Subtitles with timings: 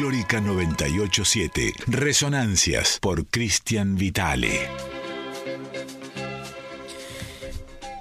[0.00, 1.74] Folclórica 987.
[1.88, 4.66] Resonancias por Cristian Vitale.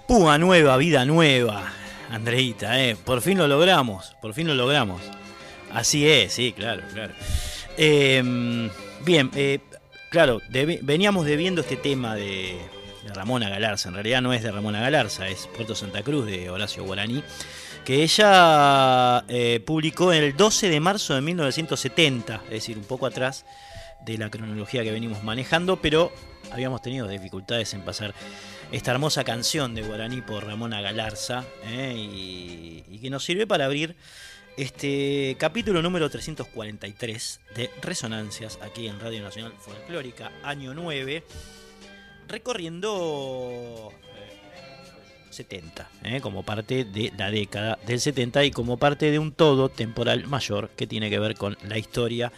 [0.07, 1.73] Púa nueva, vida nueva.
[2.09, 2.95] Andreita, eh.
[2.95, 5.01] por fin lo logramos, por fin lo logramos.
[5.73, 7.13] Así es, sí, claro, claro.
[7.75, 8.69] Em,
[9.03, 9.59] bien, eh,
[10.09, 12.57] claro, veníamos debiendo este tema de,
[13.03, 13.89] de Ramona Galarza.
[13.89, 17.25] En realidad no es de Ramona Galarza, es Puerto Santa Cruz de Horacio Guaraní
[17.89, 23.47] que ella eh, publicó el 12 de marzo de 1970, es decir, un poco atrás
[24.05, 26.13] de la cronología que venimos manejando, pero
[26.51, 28.13] habíamos tenido dificultades en pasar
[28.71, 33.95] esta hermosa canción de Guaraní por Ramona Galarza, eh, y, que nos sirve para abrir
[34.55, 41.23] este capítulo número 343 de Resonancias aquí en Radio Nacional Folclórica, año 9,
[42.27, 43.91] recorriendo
[45.29, 46.21] 70, ¿eh?
[46.21, 50.69] como parte de la década del 70 y como parte de un todo temporal mayor
[50.69, 52.31] que tiene que ver con la historia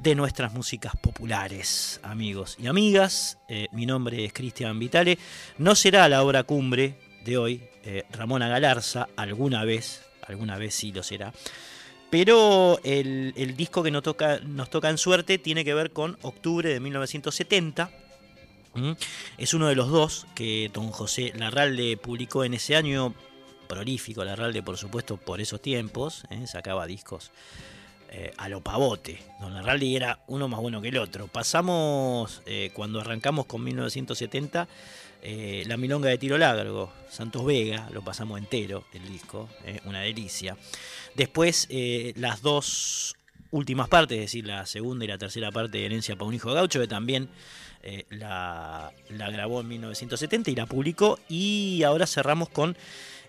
[0.00, 3.38] de nuestras músicas populares, amigos y amigas.
[3.48, 5.18] Eh, mi nombre es Cristian Vitale.
[5.58, 6.94] No será la obra cumbre
[7.24, 11.32] de hoy, eh, Ramona Galarza, alguna vez, alguna vez sí lo será.
[12.10, 16.16] Pero el, el disco que nos toca, nos toca en suerte tiene que ver con
[16.22, 17.90] octubre de 1970
[19.36, 23.14] es uno de los dos que don José Larralde publicó en ese año,
[23.68, 26.46] prolífico Larralde por supuesto por esos tiempos, ¿eh?
[26.46, 27.30] sacaba discos
[28.10, 29.20] eh, a lo pavote.
[29.40, 31.28] Don Larralde era uno más bueno que el otro.
[31.28, 34.66] Pasamos, eh, cuando arrancamos con 1970,
[35.66, 39.48] La Milonga de Tiro Largo, Santos Vega, lo pasamos entero el disco,
[39.84, 40.56] una delicia.
[41.16, 41.68] Después
[42.14, 43.16] las dos
[43.50, 46.52] últimas partes, es decir, la segunda y la tercera parte de Herencia para un hijo
[46.52, 47.28] gaucho, que también
[47.82, 51.18] eh, la, grabó en 1970 y la publicó.
[51.28, 52.76] Y ahora cerramos con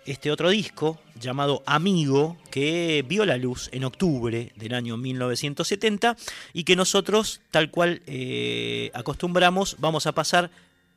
[0.06, 6.16] este otro disco llamado Amigo, que vio la luz en octubre del año 1970
[6.54, 10.50] y que nosotros, tal cual eh, acostumbramos, vamos a pasar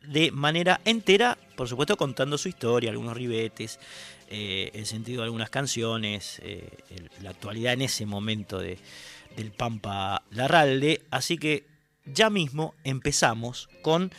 [0.06, 3.78] de manera entera, por supuesto contando su historia, algunos ribetes,
[4.30, 6.40] eh, el sentido de algunas canciones,
[7.20, 8.78] la actualidad en ese momento de,
[9.36, 11.02] del Pampa Larralde.
[11.10, 11.71] Así que
[12.06, 14.10] ya mismo empezamos con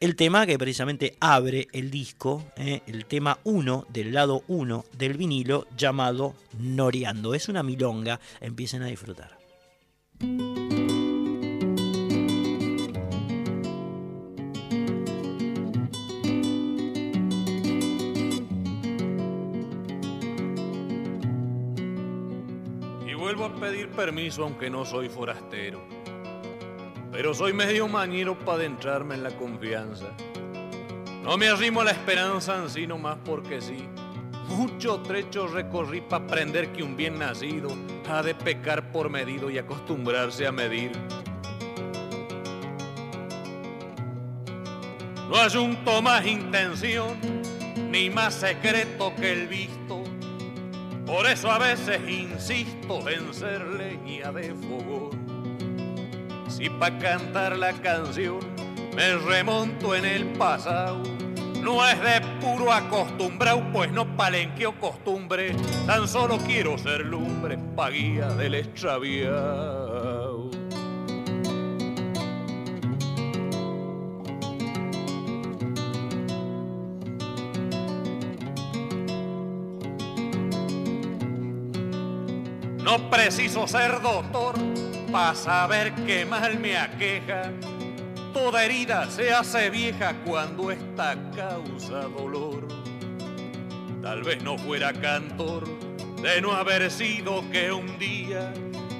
[0.00, 5.18] el tema que precisamente abre el disco, eh, el tema 1 del lado 1 del
[5.18, 7.34] vinilo llamado Noreando.
[7.34, 9.38] Es una milonga, empiecen a disfrutar.
[23.06, 25.99] Y vuelvo a pedir permiso aunque no soy forastero
[27.12, 30.06] pero soy medio mañero para adentrarme en la confianza.
[31.22, 33.88] No me arrimo a la esperanza sino más porque sí.
[34.48, 37.70] Mucho trecho recorrí para aprender que un bien nacido
[38.08, 40.92] ha de pecar por medido y acostumbrarse a medir.
[45.28, 47.16] No ayunto más intención
[47.90, 50.02] ni más secreto que el visto.
[51.06, 55.19] Por eso a veces insisto en ser leña de fogón
[56.60, 58.38] y pa' cantar la canción
[58.94, 61.02] me remonto en el pasado.
[61.62, 65.54] No es de puro acostumbrado, pues no palenqueo costumbre,
[65.86, 70.50] tan solo quiero ser lumbre pa' guía del extraviado.
[82.82, 84.56] No preciso ser doctor
[85.10, 87.50] para saber qué mal me aqueja.
[88.32, 92.68] Toda herida se hace vieja cuando esta causa dolor.
[94.02, 95.66] Tal vez no fuera cantor
[96.22, 98.52] de no haber sido que un día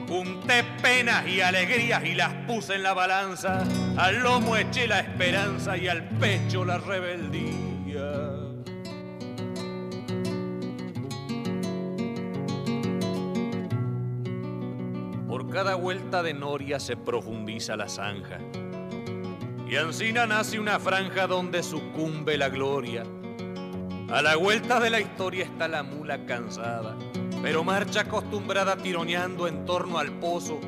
[0.08, 3.62] junté penas y alegrías y las puse en la balanza.
[3.96, 8.49] Al lomo eché la esperanza y al pecho la rebeldía.
[15.50, 18.38] Cada vuelta de noria se profundiza la zanja.
[19.68, 23.02] Y Ancina nace una franja donde sucumbe la gloria.
[24.10, 26.96] A la vuelta de la historia está la mula cansada,
[27.42, 30.60] pero marcha acostumbrada tironeando en torno al pozo.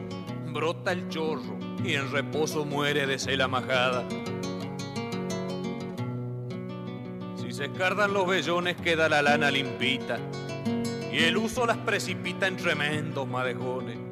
[0.52, 4.04] Brota el chorro y en reposo muere de cela majada.
[7.36, 10.18] Si se escardan los vellones queda la lana limpita
[11.12, 14.11] y el uso las precipita en tremendos madejones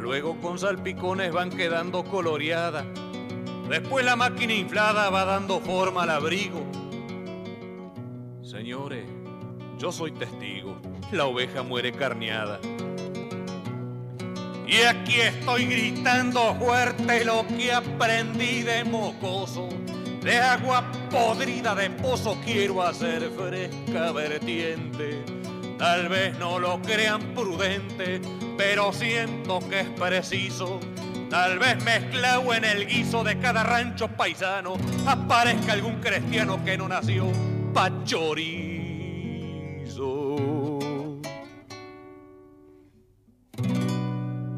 [0.00, 2.86] luego con salpicones van quedando coloreadas.
[3.68, 6.64] Después la máquina inflada va dando forma al abrigo.
[8.42, 9.04] Señores,
[9.78, 10.76] yo soy testigo,
[11.12, 12.60] la oveja muere carneada.
[14.66, 19.68] Y aquí estoy gritando fuerte lo que aprendí de mocoso.
[20.22, 25.24] De agua podrida de pozo quiero hacer fresca vertiente.
[25.78, 28.20] Tal vez no lo crean prudente,
[28.60, 30.80] pero siento que es preciso.
[31.30, 34.76] Tal vez mezclado en el guiso de cada rancho paisano
[35.06, 37.32] aparezca algún cristiano que no nació
[37.72, 38.50] pachorizo.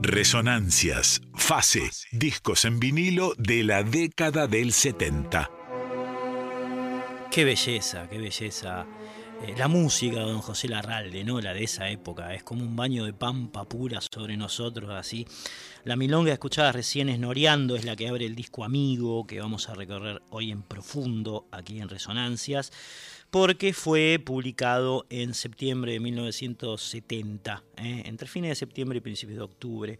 [0.03, 5.49] Resonancias, fase, discos en vinilo de la década del 70.
[7.31, 8.85] Qué belleza, qué belleza
[9.43, 11.41] eh, la música de don José Larralde, ¿no?
[11.41, 15.27] La de esa época, es como un baño de pampa pura sobre nosotros, así.
[15.85, 19.69] La milonga escuchada recién es Noreando, es la que abre el disco Amigo, que vamos
[19.69, 22.73] a recorrer hoy en profundo aquí en Resonancias,
[23.31, 28.03] porque fue publicado en septiembre de 1970, ¿eh?
[28.07, 29.99] entre fines de septiembre y principios de octubre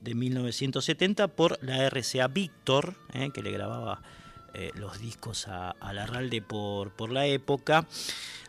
[0.00, 3.30] de 1970, por la RCA Víctor, ¿eh?
[3.34, 4.02] que le grababa
[4.74, 7.86] los discos a, a Larralde por, por la época.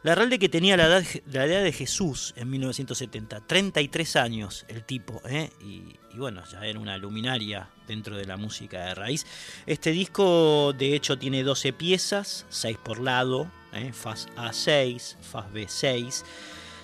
[0.01, 5.21] Larralde que tenía la edad, la edad de Jesús en 1970, 33 años el tipo,
[5.27, 5.49] ¿eh?
[5.61, 9.25] y, bueno, ya era una luminaria dentro de la música de raíz.
[9.65, 13.91] Este disco de hecho tiene 12 piezas, 6 por lado, ¿eh?
[13.91, 16.23] Faz A6, Faz B6.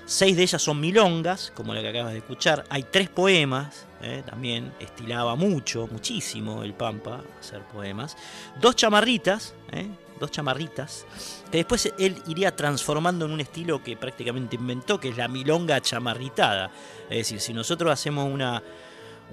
[0.08, 2.64] Seis de ellas son milongas, como la que acabas de escuchar.
[2.70, 4.22] Hay tres poemas, ¿eh?
[4.24, 8.16] también estilaba mucho, muchísimo el Pampa hacer poemas.
[8.62, 9.88] Dos chamarritas, ¿eh?
[10.20, 11.08] dos chamarritas,
[11.50, 15.82] que después él iría transformando en un estilo que prácticamente inventó, que es la milonga
[15.82, 16.70] chamarritada.
[17.10, 18.62] Es decir, si nosotros hacemos una,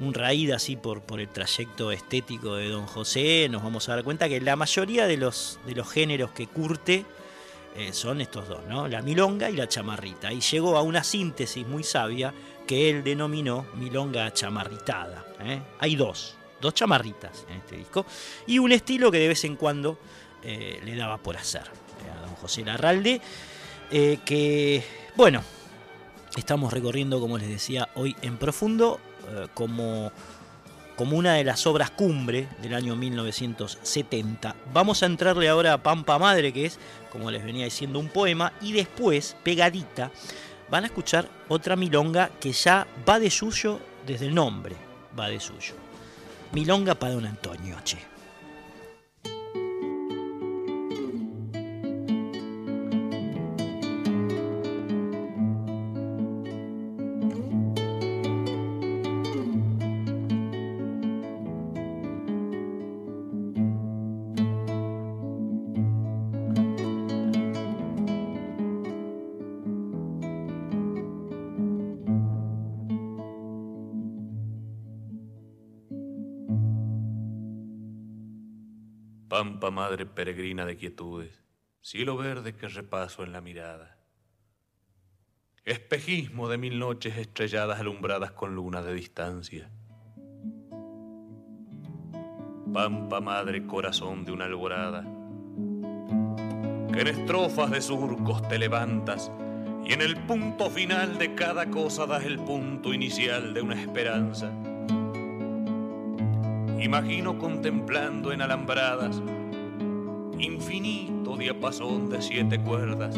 [0.00, 4.04] un raíz así por, por el trayecto estético de Don José, nos vamos a dar
[4.04, 7.04] cuenta que la mayoría de los, de los géneros que curte
[7.74, 8.86] eh, son estos dos, ¿no?
[8.86, 10.32] La milonga y la chamarrita.
[10.32, 12.32] Y llegó a una síntesis muy sabia
[12.66, 15.24] que él denominó milonga chamarritada.
[15.40, 15.62] ¿eh?
[15.78, 18.04] Hay dos, dos chamarritas en este disco.
[18.46, 19.98] Y un estilo que de vez en cuando
[20.42, 23.20] eh, le daba por hacer a don José Larralde.
[23.90, 24.84] que,
[25.16, 25.42] bueno,
[26.36, 29.00] estamos recorriendo, como les decía, hoy en profundo
[29.54, 30.12] como,
[30.96, 34.54] como una de las obras cumbre del año 1970.
[34.72, 36.78] Vamos a entrarle ahora a Pampa Madre, que es,
[37.10, 40.10] como les venía diciendo, un poema, y después, pegadita,
[40.70, 44.76] van a escuchar otra milonga que ya va de suyo desde el nombre,
[45.18, 45.74] va de suyo.
[46.52, 48.11] Milonga para don Antonio, che.
[79.32, 81.42] Pampa madre peregrina de quietudes,
[81.80, 83.96] cielo verde que repaso en la mirada.
[85.64, 89.70] Espejismo de mil noches estrelladas alumbradas con luna de distancia.
[92.74, 95.02] Pampa madre corazón de una alborada,
[96.92, 99.32] que en estrofas de surcos te levantas
[99.82, 104.52] y en el punto final de cada cosa das el punto inicial de una esperanza
[106.82, 109.22] Imagino contemplando en alambradas
[110.36, 113.14] infinito diapasón de siete cuerdas.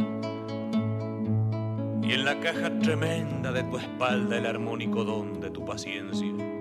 [2.02, 6.53] Y en la caja tremenda de tu espalda el armónico don de tu paciencia.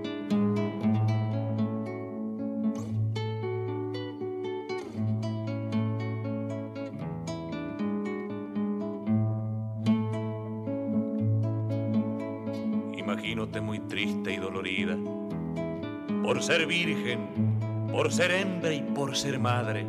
[16.53, 17.57] Ser virgen,
[17.91, 19.87] por ser hembra y por ser madre.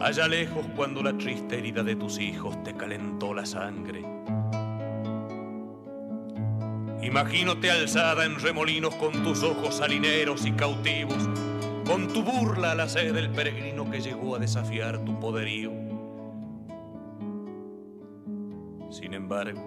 [0.00, 4.02] Allá lejos cuando la triste herida de tus hijos te calentó la sangre.
[7.02, 11.28] Imagínate alzada en remolinos con tus ojos salineros y cautivos,
[11.84, 15.70] con tu burla a la sed del peregrino que llegó a desafiar tu poderío.
[18.90, 19.60] Sin embargo,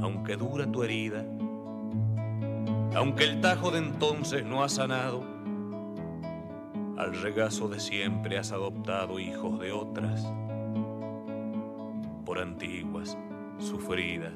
[0.00, 1.22] aunque dura tu herida,
[2.94, 5.24] aunque el tajo de entonces no ha sanado,
[6.96, 10.24] al regazo de siempre has adoptado hijos de otras,
[12.24, 13.18] por antiguas,
[13.58, 14.32] sufridas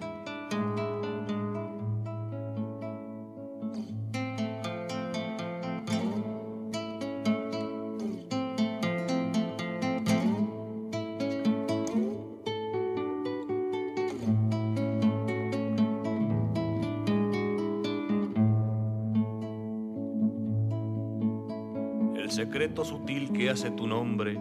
[22.84, 24.38] sutil que hace tu nombre,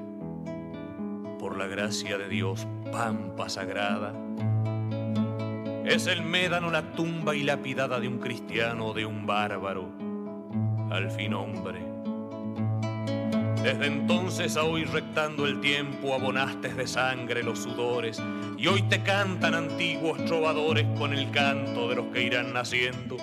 [1.39, 4.13] por la gracia de Dios, pampa sagrada.
[5.85, 9.89] Es el médano la tumba y lapidada de un cristiano o de un bárbaro,
[10.89, 11.79] al fin hombre.
[13.63, 18.21] Desde entonces a hoy rectando el tiempo abonaste de sangre los sudores
[18.57, 23.17] y hoy te cantan antiguos trovadores con el canto de los que irán naciendo.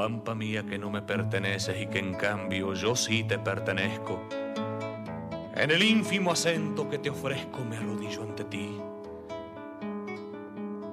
[0.00, 4.18] Pampa mía que no me perteneces y que en cambio yo sí te pertenezco.
[5.54, 8.80] En el ínfimo acento que te ofrezco me arrodillo ante ti,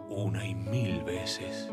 [0.10, 1.72] una y mil veces.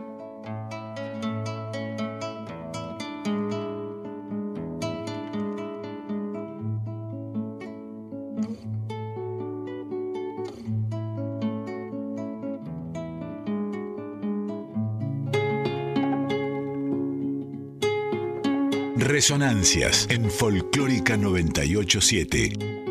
[19.15, 22.84] Resonancias en Folclórica 987.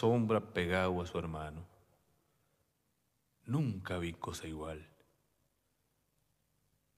[0.00, 1.66] Sombra pegado a su hermano.
[3.44, 4.88] Nunca vi cosa igual.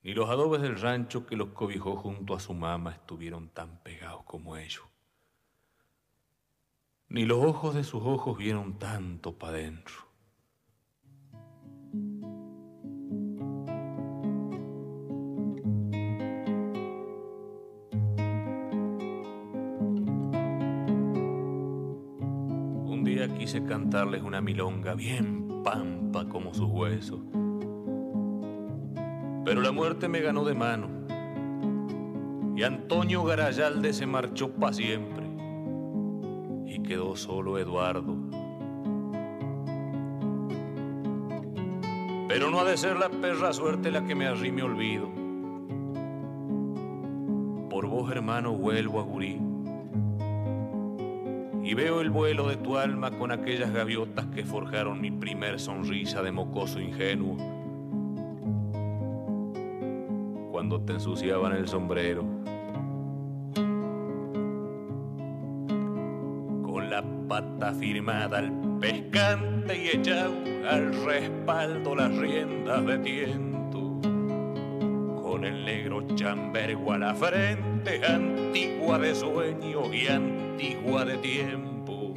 [0.03, 4.23] Ni los adobes del rancho que los cobijó junto a su mamá estuvieron tan pegados
[4.23, 4.85] como ellos.
[7.09, 10.12] Ni los ojos de sus ojos vieron tanto pa' dentro.
[23.61, 27.19] Cantarles una milonga bien pampa como sus huesos
[29.45, 30.87] pero la muerte me ganó de mano
[32.55, 35.25] y Antonio Garayalde se marchó para siempre
[36.67, 38.15] y quedó solo Eduardo.
[42.27, 45.09] Pero no ha de ser la perra suerte la que me arrime olvido.
[47.69, 49.52] Por vos, hermano, vuelvo a Gurí
[51.73, 56.21] y veo el vuelo de tu alma con aquellas gaviotas que forjaron mi primer sonrisa
[56.21, 57.35] de mocoso ingenuo
[60.51, 62.21] cuando te ensuciaban el sombrero.
[66.63, 70.31] Con la pata firmada al pescante y echado
[70.69, 73.99] al respaldo las riendas de tiento.
[75.23, 80.32] Con el negro chambergo a la frente, antigua de sueño y antigua
[80.71, 82.13] de tiempo.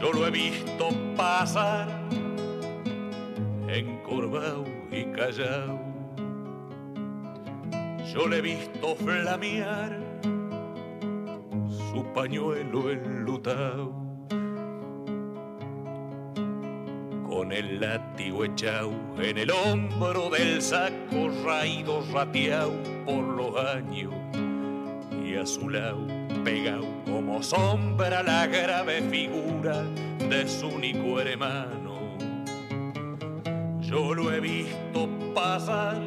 [0.00, 1.88] Yo lo he visto pasar
[3.68, 5.78] encorvado y callado
[8.16, 10.00] yo le he visto flamear
[11.68, 13.92] su pañuelo enlutado
[17.28, 22.72] con el látigo echado en el hombro del saco raído rateado
[23.04, 24.14] por los años
[25.22, 26.15] y a su lado
[26.46, 29.82] pegado como sombra la grave figura
[30.30, 32.16] de su único hermano.
[33.80, 36.00] Yo lo he visto pasar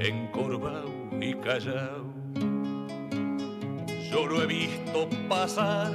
[0.00, 2.06] encorvado y callado.
[4.10, 5.92] Yo lo he visto pasar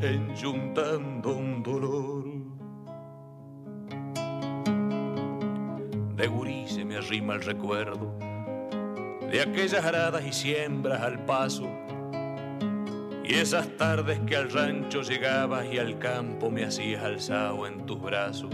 [0.00, 2.24] enjuntando un dolor.
[6.14, 8.25] De gurí se me arrima el recuerdo
[9.30, 11.68] de aquellas aradas y siembras al paso.
[13.24, 18.00] Y esas tardes que al rancho llegabas y al campo me hacías alzado en tus
[18.00, 18.50] brazos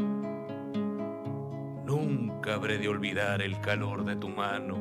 [1.93, 4.79] Nunca habré de olvidar el calor de tu mano,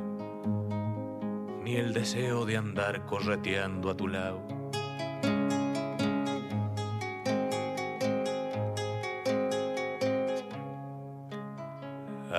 [1.62, 4.42] ni el deseo de andar correteando a tu lado.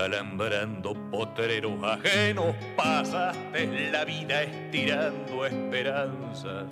[0.04, 6.66] Alambrando potreros ajenos, pasaste la vida estirando esperanza.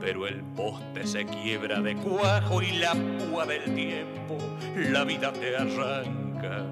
[0.00, 4.38] Pero el poste se quiebra de cuajo y la púa del tiempo,
[4.76, 6.64] la vida te arranca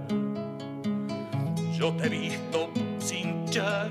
[1.85, 3.90] yo te he visto cinchar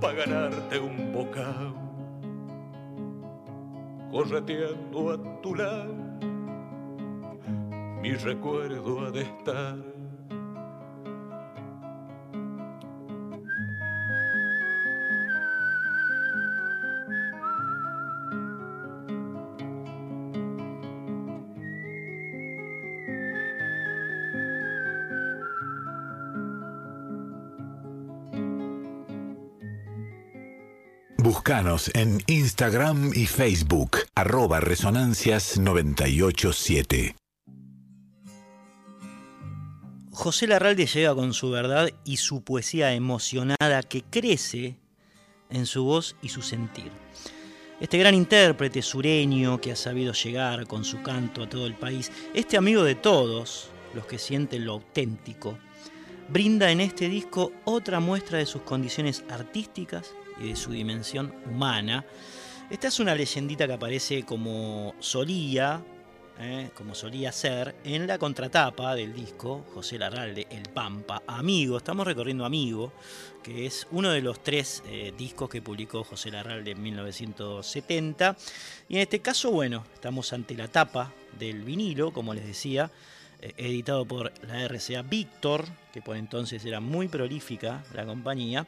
[0.00, 1.74] para ganarte un bocado,
[4.10, 5.94] correteando a tu lado,
[8.00, 9.76] mi recuerdo ha de estar
[31.46, 37.14] Buscanos en Instagram y Facebook, arroba resonancias987.
[40.10, 44.74] José Larralde llega con su verdad y su poesía emocionada que crece
[45.48, 46.90] en su voz y su sentir.
[47.78, 52.10] Este gran intérprete sureño que ha sabido llegar con su canto a todo el país,
[52.34, 55.56] este amigo de todos los que sienten lo auténtico,
[56.28, 62.04] brinda en este disco otra muestra de sus condiciones artísticas y de su dimensión humana.
[62.70, 65.82] Esta es una leyendita que aparece como solía,
[66.40, 66.70] ¿eh?
[66.74, 71.76] como solía ser, en la contratapa del disco José Larralde, El Pampa, Amigo.
[71.76, 72.92] Estamos recorriendo Amigo,
[73.42, 78.36] que es uno de los tres eh, discos que publicó José Larralde en 1970.
[78.88, 82.90] Y en este caso, bueno, estamos ante la tapa del vinilo, como les decía,
[83.40, 88.66] eh, editado por la RCA Víctor, que por entonces era muy prolífica la compañía.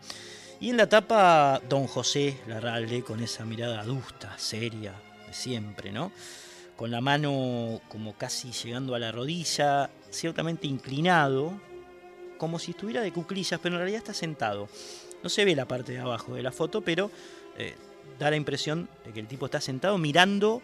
[0.61, 4.93] Y en la tapa, don José Larralde, con esa mirada adusta, seria,
[5.27, 6.11] de siempre, ¿no?
[6.77, 11.61] Con la mano como casi llegando a la rodilla, ciertamente inclinado,
[12.39, 14.69] como si estuviera de cuclillas, pero en realidad está sentado.
[15.23, 17.11] No se ve la parte de abajo de la foto, pero
[17.57, 17.77] eh,
[18.19, 20.61] da la impresión de que el tipo está sentado mirando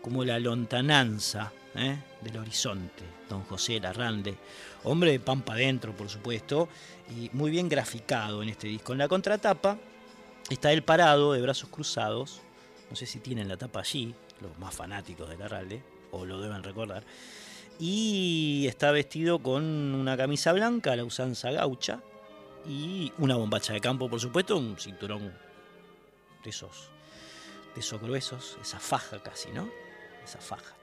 [0.00, 1.96] como la lontananza ¿eh?
[2.22, 3.04] del horizonte.
[3.28, 4.36] Don José Larralde,
[4.84, 6.68] hombre de pampa adentro, por supuesto,
[7.10, 8.92] y muy bien graficado en este disco.
[8.92, 9.78] En la contratapa
[10.50, 12.40] está él parado, de brazos cruzados.
[12.90, 16.62] No sé si tienen la tapa allí, los más fanáticos de Larralde, o lo deben
[16.62, 17.04] recordar.
[17.78, 22.00] Y está vestido con una camisa blanca, la usanza gaucha,
[22.66, 25.32] y una bombacha de campo, por supuesto, un cinturón
[26.44, 26.90] de esos,
[27.74, 29.68] de esos gruesos, esa faja casi, ¿no?
[30.24, 30.74] Esa faja.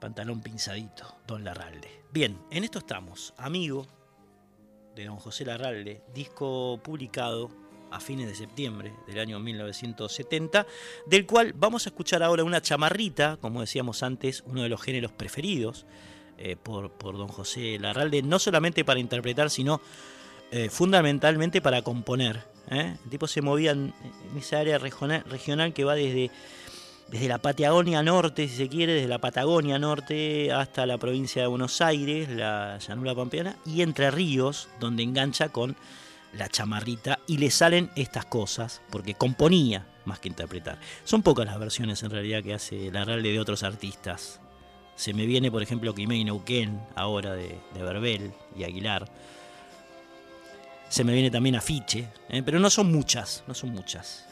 [0.00, 2.02] Pantalón pinzadito, Don Larralde.
[2.12, 3.86] Bien, en esto estamos, amigo
[4.94, 7.50] de Don José Larralde, disco publicado
[7.90, 10.66] a fines de septiembre del año 1970,
[11.06, 15.12] del cual vamos a escuchar ahora una chamarrita, como decíamos antes, uno de los géneros
[15.12, 15.86] preferidos
[16.38, 19.80] eh, por, por, don José Larralde, no solamente para interpretar, sino
[20.50, 22.44] eh, fundamentalmente para componer.
[22.70, 22.96] ¿eh?
[23.04, 23.94] El tipo se movía en,
[24.36, 26.30] esa área regional, regional, que va desde,
[27.08, 31.48] desde la Patagonia Norte, si se quiere, desde la Patagonia Norte hasta la provincia de
[31.48, 35.76] Buenos Aires, la llanura pampeana, y Entre Ríos, donde engancha con
[36.32, 40.78] la chamarrita y le salen estas cosas, porque componía más que interpretar.
[41.04, 44.40] Son pocas las versiones en realidad que hace la Larralde de otros artistas.
[44.96, 49.06] Se me viene, por ejemplo, Quimei Neuquén, ahora de, de Verbel y Aguilar.
[50.88, 52.42] Se me viene también Afiche, ¿eh?
[52.44, 54.25] pero no son muchas, no son muchas.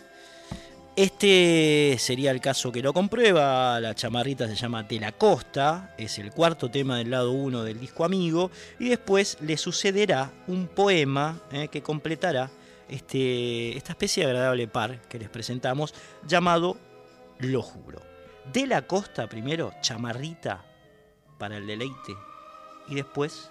[0.96, 6.20] Este sería el caso que lo comprueba, la chamarrita se llama De la Costa, es
[6.20, 11.40] el cuarto tema del lado 1 del disco Amigo, y después le sucederá un poema
[11.50, 11.66] ¿eh?
[11.66, 12.48] que completará
[12.88, 15.92] este, esta especie de agradable par que les presentamos,
[16.28, 16.76] llamado
[17.40, 18.00] Lo Juro.
[18.52, 20.64] De la Costa primero, chamarrita
[21.40, 22.14] para el deleite,
[22.86, 23.50] y después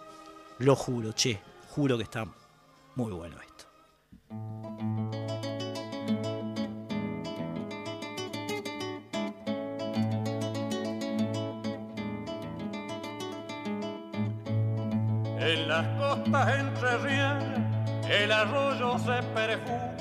[0.59, 2.25] Lo Juro, che, juro que está
[2.95, 3.65] muy bueno esto.
[15.45, 17.59] En las costas entrerrianas
[18.09, 19.97] el arroyo se perfuma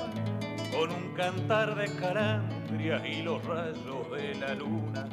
[0.71, 5.05] con un cantar de calandrias y los rayos de la luna.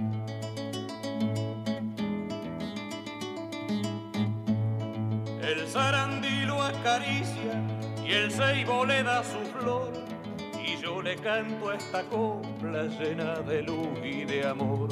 [5.42, 7.60] El sarandí lo acaricia
[8.06, 9.92] y el ceibo le da su flor
[10.64, 14.90] y yo le canto esta copla llena de luz y de amor.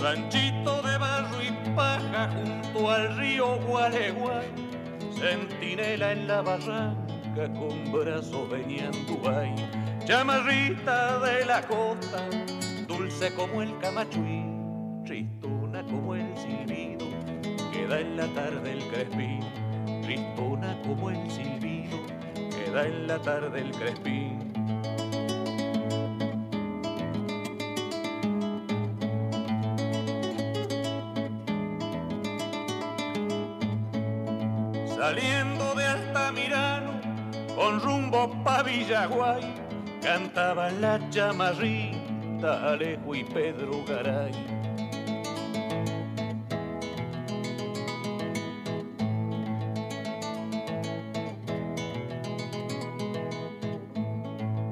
[0.00, 4.46] Ranchito de barro y paja junto al río Gualeguay,
[5.12, 9.54] centinela en la barranca con brazos de ñanduay,
[10.06, 12.26] chamarrita de la costa,
[12.88, 14.42] dulce como el camachuí,
[15.04, 17.06] tristona como el silbido,
[17.70, 19.40] queda en la tarde el crespín,
[20.00, 21.98] tristona como el silbido,
[22.34, 24.49] queda en la tarde el crespín.
[40.00, 44.32] Cantaban la chamarrita Alejo y Pedro Garay.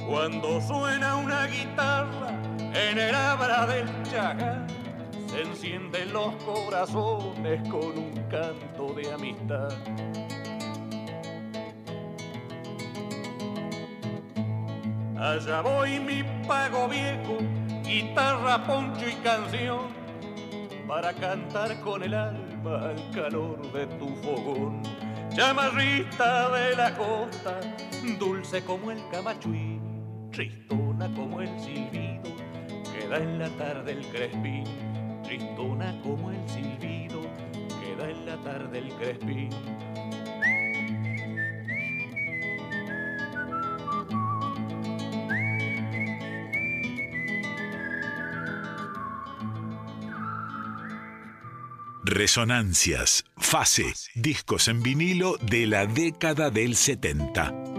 [0.08, 2.30] Cuando suena una guitarra
[2.74, 4.66] en el abra del chagar,
[5.26, 9.74] se encienden los corazones con un canto de amistad.
[15.28, 17.36] Allá voy mi pago viejo,
[17.84, 19.88] guitarra, poncho y canción,
[20.86, 24.82] para cantar con el alma al calor de tu fogón.
[25.28, 27.60] Chamarrita de la costa,
[28.18, 29.78] dulce como el camachuí,
[30.32, 32.34] tristona como el silbido,
[32.90, 34.64] queda en la tarde el crespín,
[35.24, 37.20] tristona como el silbido,
[37.82, 39.50] queda en la tarde el crespín.
[52.08, 57.77] Resonancias, fase, discos en vinilo de la década del 70.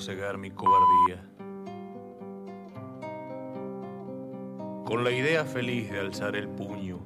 [0.00, 1.22] Sosegar mi cobardía.
[4.86, 7.00] Con la idea feliz de alzar el puño.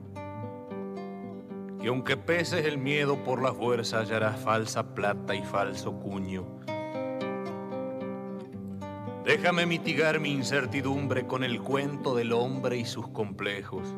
[1.83, 6.46] Y aunque peses el miedo por la fuerza, hallarás falsa plata y falso cuño.
[9.24, 13.92] Déjame mitigar mi incertidumbre con el cuento del hombre y sus complejos.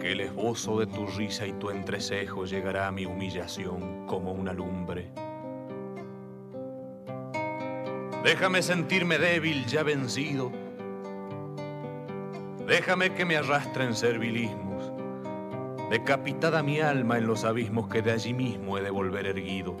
[0.00, 4.54] Que el esbozo de tu risa y tu entrecejo llegará a mi humillación como una
[4.54, 5.12] lumbre.
[8.22, 10.52] Déjame sentirme débil ya vencido.
[12.68, 14.92] Déjame que me arrastren servilismos.
[15.90, 19.76] Decapitada mi alma en los abismos que de allí mismo he de volver erguido.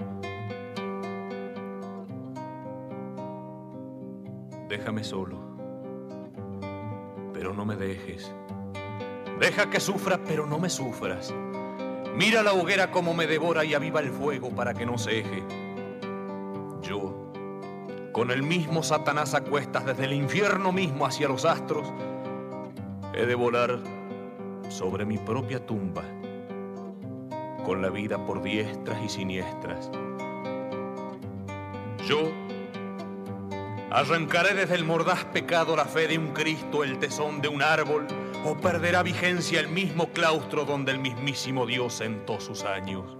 [4.68, 5.38] Déjame solo,
[7.32, 8.34] pero no me dejes.
[9.38, 11.32] Deja que sufra, pero no me sufras.
[12.16, 15.42] Mira la hoguera como me devora y aviva el fuego para que no ceje.
[16.82, 17.21] Yo,
[18.12, 21.90] con el mismo Satanás a cuestas desde el infierno mismo hacia los astros,
[23.14, 23.78] he de volar
[24.68, 26.02] sobre mi propia tumba,
[27.64, 29.90] con la vida por diestras y siniestras.
[32.06, 32.30] Yo
[33.90, 38.06] arrancaré desde el mordaz pecado la fe de un Cristo, el tesón de un árbol,
[38.44, 43.16] o perderá vigencia el mismo claustro donde el mismísimo Dios sentó sus años.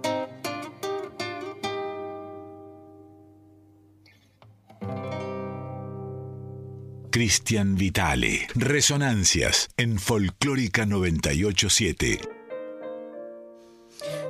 [7.13, 8.47] Cristian Vitale.
[8.55, 12.21] Resonancias en Folclórica 987.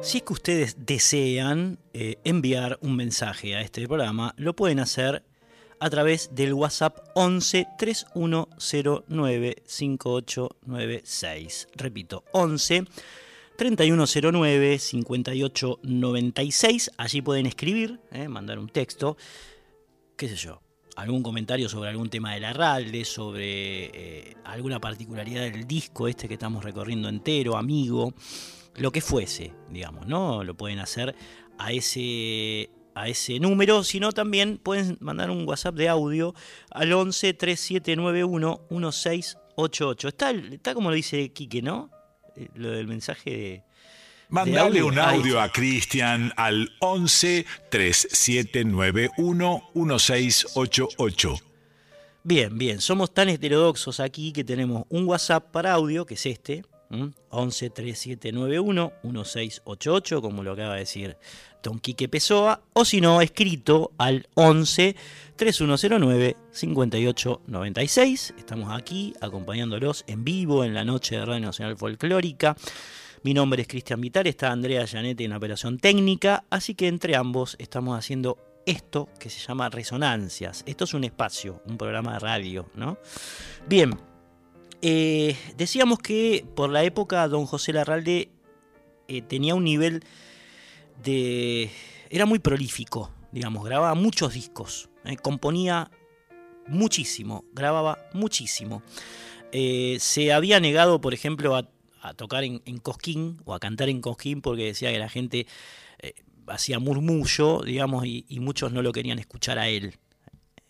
[0.02, 5.24] Si es que ustedes desean eh, enviar un mensaje a este programa, lo pueden hacer
[5.80, 11.68] a través del WhatsApp 11 3109 5896.
[11.78, 12.84] Repito, 11
[13.56, 16.92] 3109 5896.
[16.98, 19.16] Allí pueden escribir, eh, mandar un texto,
[20.18, 20.63] qué sé yo,
[20.96, 26.28] algún comentario sobre algún tema de la RALDE, sobre eh, alguna particularidad del disco este
[26.28, 28.14] que estamos recorriendo entero, amigo,
[28.76, 30.44] lo que fuese, digamos, ¿no?
[30.44, 31.16] Lo pueden hacer
[31.58, 36.34] a ese, a ese número, sino también pueden mandar un WhatsApp de audio
[36.72, 40.08] al 11 3791 1688.
[40.08, 41.90] Está, está como lo dice Quique, ¿no?
[42.36, 43.73] Eh, Lo del mensaje de...
[44.34, 51.36] Mandale un audio a Cristian al 11 3791 1688.
[52.24, 56.64] Bien, bien, somos tan heterodoxos aquí que tenemos un WhatsApp para audio, que es este,
[56.90, 57.12] ¿m?
[57.30, 61.16] 11 3791 1688, como lo acaba de decir
[61.62, 64.96] Don Quique Pessoa, o si no, escrito al 11
[65.36, 68.34] 3109 5896.
[68.40, 72.58] Estamos aquí acompañándolos en vivo en la noche de Radio Nacional Folclórica.
[73.24, 77.56] Mi nombre es Cristian Vital, está Andrea Gianetti en operación técnica, así que entre ambos
[77.58, 80.62] estamos haciendo esto que se llama Resonancias.
[80.66, 82.98] Esto es un espacio, un programa de radio, ¿no?
[83.66, 83.98] Bien,
[84.82, 88.30] eh, decíamos que por la época don José Larralde
[89.08, 90.04] eh, tenía un nivel
[91.02, 91.72] de...
[92.10, 95.92] era muy prolífico, digamos, grababa muchos discos, eh, componía
[96.68, 98.84] muchísimo, grababa muchísimo.
[99.54, 101.70] Se había negado, por ejemplo, a,
[102.04, 105.48] a tocar en, en Cosquín o a cantar en Cosquín porque decía que la gente
[106.00, 106.14] eh,
[106.48, 109.96] hacía murmullo, digamos, y, muchos no lo querían escuchar a él.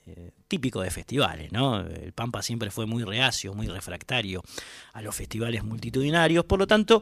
[0.06, 1.80] Eh, típico de festivales, ¿no?
[1.80, 4.43] El Pampa siempre fue muy reacio, muy refractario
[4.91, 7.02] a los festivales multitudinarios, por lo tanto,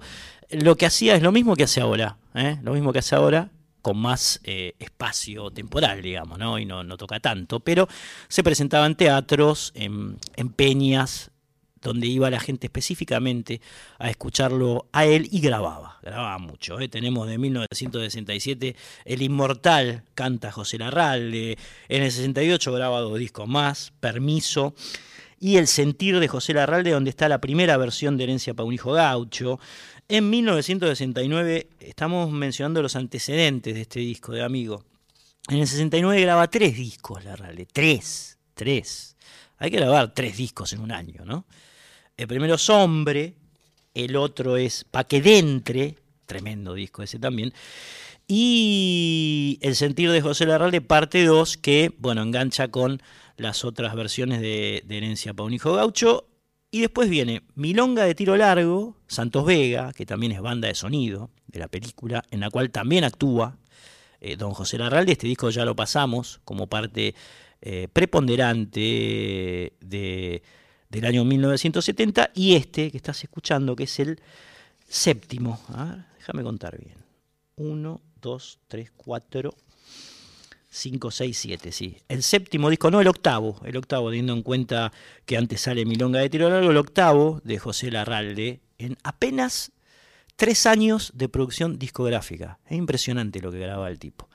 [0.52, 2.60] lo que hacía es lo mismo que hace ahora, ¿eh?
[2.62, 3.50] lo mismo que hace ahora,
[3.82, 6.60] con más espacio temporal, digamos, ¿no?
[6.60, 7.89] Y no, no toca tanto, pero
[8.30, 11.32] se presentaba en teatros, en, en peñas,
[11.82, 13.62] donde iba la gente específicamente
[13.98, 16.80] a escucharlo a él y grababa, grababa mucho.
[16.80, 16.88] ¿eh?
[16.88, 21.58] Tenemos de 1967 El Inmortal, canta José Larralde,
[21.89, 24.76] en el 68 graba dos discos más, Permiso,
[25.39, 28.74] y El Sentir de José Larralde, donde está la primera versión de Herencia para un
[28.74, 29.60] hijo gaucho.
[30.08, 34.84] En 1969 estamos mencionando los antecedentes de este disco de Amigo.
[35.50, 39.15] En el 69 graba tres discos Larralde, tres, tres.
[39.58, 41.46] Hay que grabar tres discos en un año, ¿no?
[42.17, 43.36] El primero es Hombre,
[43.93, 47.54] el otro es Pa' que dentre, tremendo disco ese también,
[48.28, 53.02] y El sentir de José Larralde, parte 2, que, bueno, engancha con
[53.36, 56.28] las otras versiones de, de Herencia para un hijo gaucho.
[56.69, 61.30] Y después viene Milonga de tiro largo, Santos Vega, que también es banda de sonido
[61.47, 63.58] de la película, en la cual también actúa
[64.21, 65.12] eh, don José Larralde.
[65.12, 67.13] Este disco ya lo pasamos como parte
[67.62, 70.43] eh, preponderante de,
[70.91, 72.32] del año 1970.
[72.36, 74.19] Y este que estás escuchando, que es el
[74.88, 75.60] séptimo.
[75.69, 76.97] A ver, déjame contar bien.
[77.56, 79.56] Uno, dos, tres, cuatro,
[80.73, 81.97] 5, 6, 7, sí.
[82.08, 84.93] El séptimo disco, no el octavo, el octavo, teniendo en cuenta
[85.25, 89.73] que antes sale Milonga de Tiro Largo, el octavo de José Larralde, en apenas
[90.38, 92.60] tres años de producción discográfica.
[92.67, 94.30] Es impresionante lo que graba el tipo.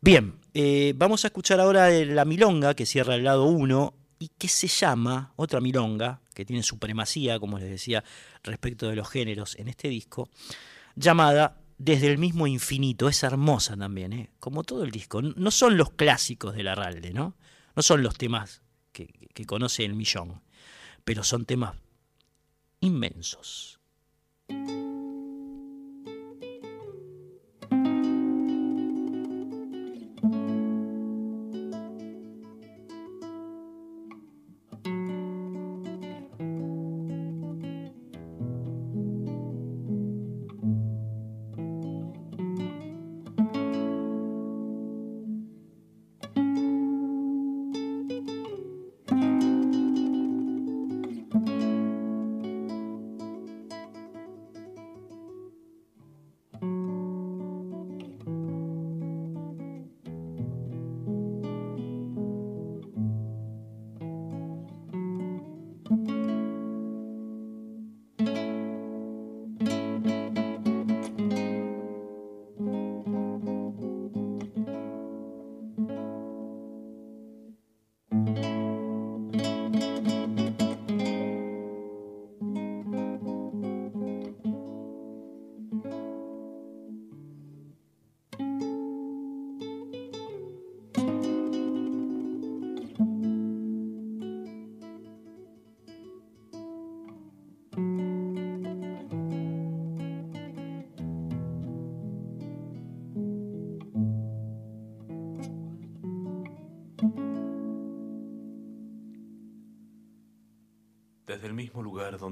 [0.00, 4.48] Bien, eh, vamos a escuchar ahora la Milonga, que cierra el lado 1, y que
[4.48, 8.04] se llama, otra Milonga, que tiene supremacía, como les decía,
[8.42, 10.28] respecto de los géneros en este disco,
[10.96, 13.08] llamada desde el mismo infinito.
[13.08, 14.30] Es hermosa también, ¿eh?
[14.40, 15.22] como todo el disco.
[15.22, 17.36] No son los clásicos de la Ralde, ¿no?
[17.76, 20.42] No son los temas que, que conoce el millón,
[21.04, 21.74] pero son temas
[22.80, 23.80] inmensos.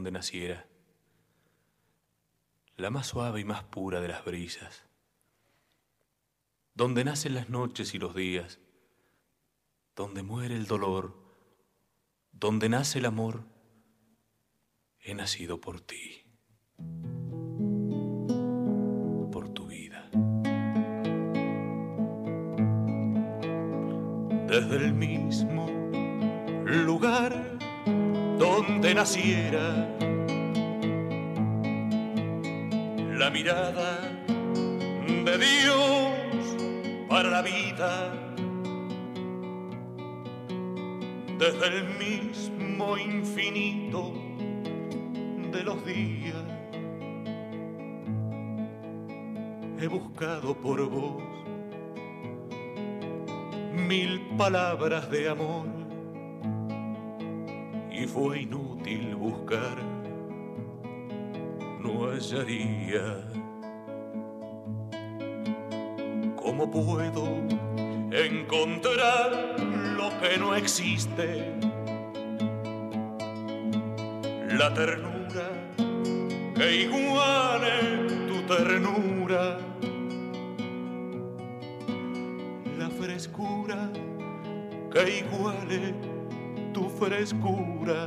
[0.03, 0.67] Donde naciera,
[2.77, 4.85] la más suave y más pura de las brisas,
[6.75, 8.59] donde nacen las noches y los días,
[9.95, 11.15] donde muere el dolor,
[12.33, 13.45] donde nace el amor,
[14.99, 16.25] he nacido por ti,
[19.31, 20.11] por tu vida.
[24.49, 25.69] Desde el mismo
[26.65, 27.62] lugar
[28.42, 29.88] donde naciera.
[33.20, 34.00] La mirada
[35.26, 36.57] de Dios
[37.09, 38.12] para la vida.
[41.38, 44.12] Desde el mismo infinito
[45.52, 46.44] de los días.
[49.81, 51.22] He buscado por vos
[53.72, 55.71] mil palabras de amor
[58.03, 59.77] y fue inútil buscar,
[61.79, 63.21] no hallaría.
[66.35, 67.27] ¿Cómo puedo
[68.11, 69.57] encontrar
[69.97, 71.55] lo que no existe?
[74.59, 75.49] La ternura
[76.57, 79.59] que iguale tu ternura.
[82.79, 83.93] La frescura
[84.93, 86.12] que iguale
[87.05, 88.07] frescura,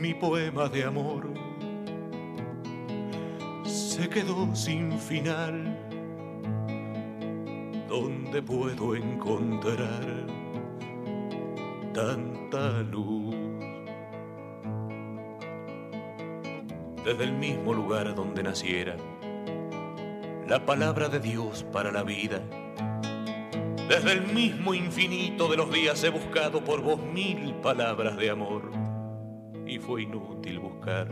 [0.00, 1.28] mi poema de amor
[3.64, 5.78] se quedó sin final.
[7.90, 10.26] ¿Dónde puedo encontrar
[11.92, 13.34] tanta luz?
[17.04, 18.96] Desde el mismo lugar donde naciera
[20.48, 22.40] la palabra de Dios para la vida
[23.88, 28.70] desde el mismo infinito de los días he buscado por vos mil palabras de amor
[29.66, 31.08] y fue inútil buscar.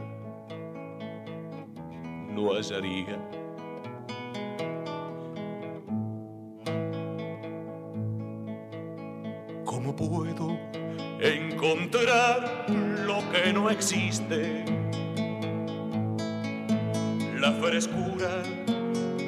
[2.33, 3.19] No hallaría.
[9.65, 10.59] ¿Cómo puedo
[11.21, 14.65] encontrar lo que no existe?
[17.39, 18.43] La frescura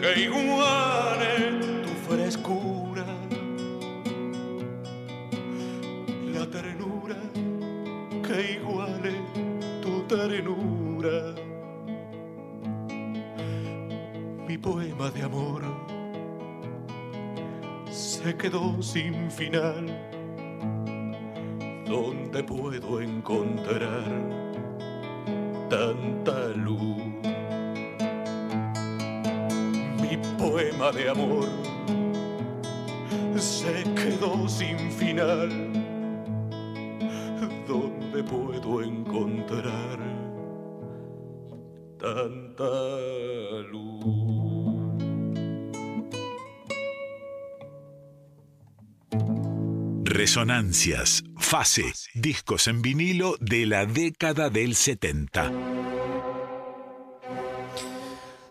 [0.01, 1.52] que iguale
[18.43, 19.87] quedó sin final.
[21.87, 24.03] ¿Dónde puedo encontrar
[25.71, 27.05] tanta luz?
[30.01, 31.62] Mi poema de amor
[50.43, 55.53] Resonancias, fase, discos en vinilo de la década del 70.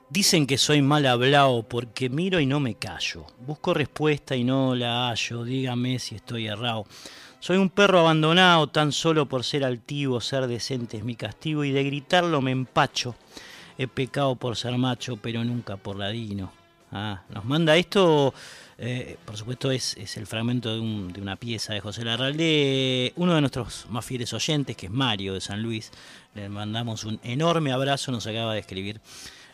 [0.10, 3.26] Dicen que soy mal hablado porque miro y no me callo.
[3.46, 5.44] Busco respuesta y no la hallo.
[5.44, 6.86] Dígame si estoy errado.
[7.42, 11.74] Soy un perro abandonado tan solo por ser altivo, ser decente es mi castigo y
[11.74, 13.16] de gritarlo me empacho.
[13.78, 16.54] He pecado por ser macho, pero nunca por ladino.
[16.94, 18.34] Ah, nos manda esto
[18.84, 23.86] eh, por supuesto, es, el fragmento de, una pieza de José Larralde, uno de nuestros
[23.90, 25.92] más fieles oyentes, que es Mario de San Luis.
[26.34, 29.00] Le mandamos un enorme abrazo, nos acaba de escribir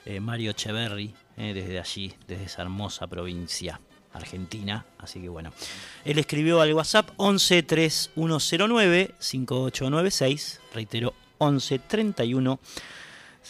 [0.05, 3.81] eh, Mario Echeverry eh, desde allí, desde esa hermosa provincia
[4.13, 4.85] argentina.
[4.97, 5.51] Así que bueno,
[6.05, 12.59] él escribió al WhatsApp 11 3109 5896, reitero 11 31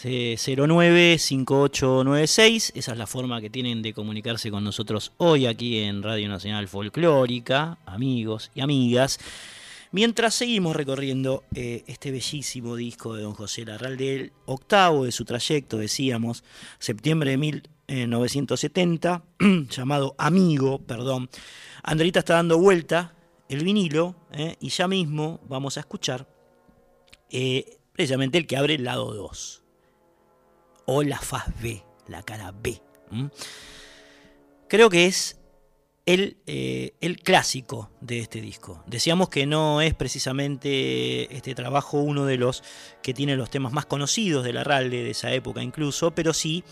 [0.03, 6.29] 095896, esa es la forma que tienen de comunicarse con nosotros hoy aquí en Radio
[6.29, 9.19] Nacional Folclórica, amigos y amigas.
[9.91, 15.25] Mientras seguimos recorriendo eh, este bellísimo disco de don José Larralde, el octavo de su
[15.25, 16.43] trayecto, decíamos,
[16.77, 19.23] septiembre de 1970,
[19.69, 21.29] llamado Amigo, perdón,
[21.83, 23.15] Andrita está dando vuelta
[23.49, 26.27] el vinilo eh, y ya mismo vamos a escuchar
[27.29, 29.63] eh, precisamente el que abre el lado 2
[30.87, 32.81] o la faz B, la cara B.
[34.67, 35.37] Creo que es
[36.05, 38.83] el, eh, el, clásico de este disco.
[38.87, 42.63] Decíamos que no es precisamente este trabajo uno de los
[43.03, 46.63] que tiene los temas más conocidos de la Ralde de esa época incluso, pero sí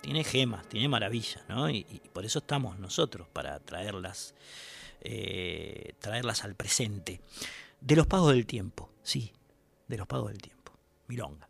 [0.00, 1.68] tiene gemas, tiene maravillas, ¿no?
[1.68, 4.34] Y, por eso estamos nosotros, para traerlas,
[5.02, 7.20] eh, traerlas al presente.
[7.80, 9.32] De los pagos del tiempo, sí,
[9.88, 10.72] de los pagos del tiempo.
[11.08, 11.48] Milonga.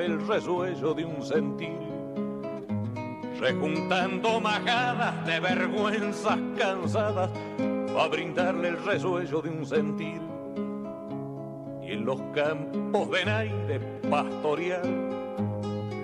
[0.00, 1.78] El resuello de un sentir.
[3.38, 7.30] Rejuntando majadas de vergüenzas cansadas
[7.94, 10.20] para brindarle el resuello de un sentir.
[11.82, 13.80] Y en los campos de naide
[14.10, 14.86] pastorear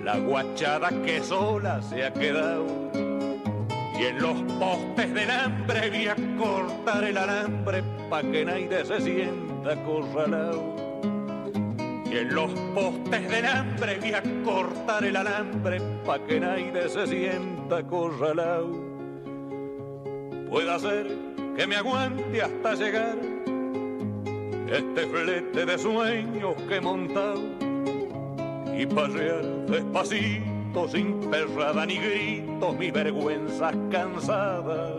[0.03, 2.65] la guachada que sola se ha quedado.
[3.99, 9.01] Y en los postes del hambre voy a cortar el alambre pa' que nadie se
[9.01, 10.86] sienta acorralado.
[12.09, 17.05] Y en los postes del hambre voy a cortar el alambre pa' que nadie se
[17.07, 18.71] sienta acorralado.
[20.49, 21.07] Puede ser
[21.55, 23.17] que me aguante hasta llegar
[24.71, 27.41] este flete de sueños que he montado
[28.77, 34.95] y pasear despacito, sin perrada ni grito, mi vergüenza cansada.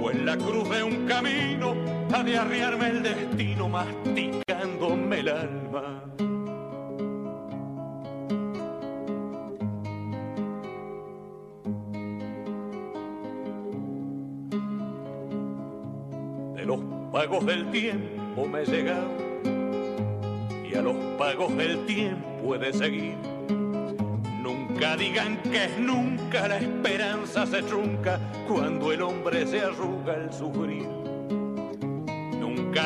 [0.00, 1.74] O en la cruz de un camino,
[2.12, 3.68] ha de arriarme el destino,
[4.82, 6.02] masticándome el alma.
[16.56, 16.80] De los
[17.12, 19.10] pagos del tiempo me he llegado
[20.68, 23.16] y a los pagos del tiempo he de seguir.
[24.42, 28.18] Nunca digan que es nunca, la esperanza se trunca
[28.48, 31.11] cuando el hombre se arruga al sufrir.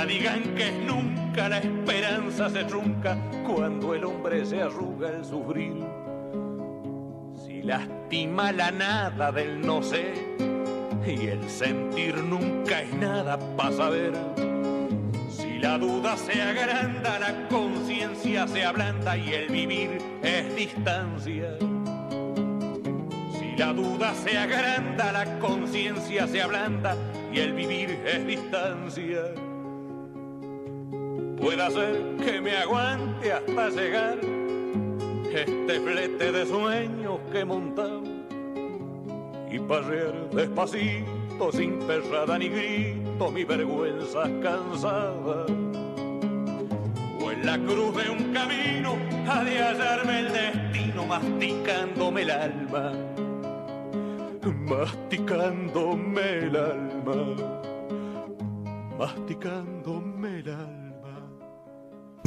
[0.06, 3.16] Digan que nunca, la esperanza se trunca
[3.46, 5.84] cuando el hombre se arruga al sufrir.
[7.44, 10.14] Si lastima la nada del no sé
[11.06, 14.12] y el sentir nunca es nada para saber
[15.66, 21.56] la duda se agranda, la conciencia se ablanda y el vivir es distancia.
[23.38, 26.96] Si la duda se agranda, la conciencia se ablanda
[27.32, 29.45] y el vivir es distancia.
[31.46, 34.18] Puede ser que me aguante hasta llegar
[35.32, 38.08] este flete de sueños que montamos
[39.48, 45.46] y parrear despacito, sin perrada ni grito, mi vergüenza cansada.
[47.22, 48.96] O en la cruz de un camino
[49.28, 52.92] ha de hallarme el destino masticándome el alma,
[54.42, 57.36] masticándome el alma,
[58.98, 60.75] masticándome el alma.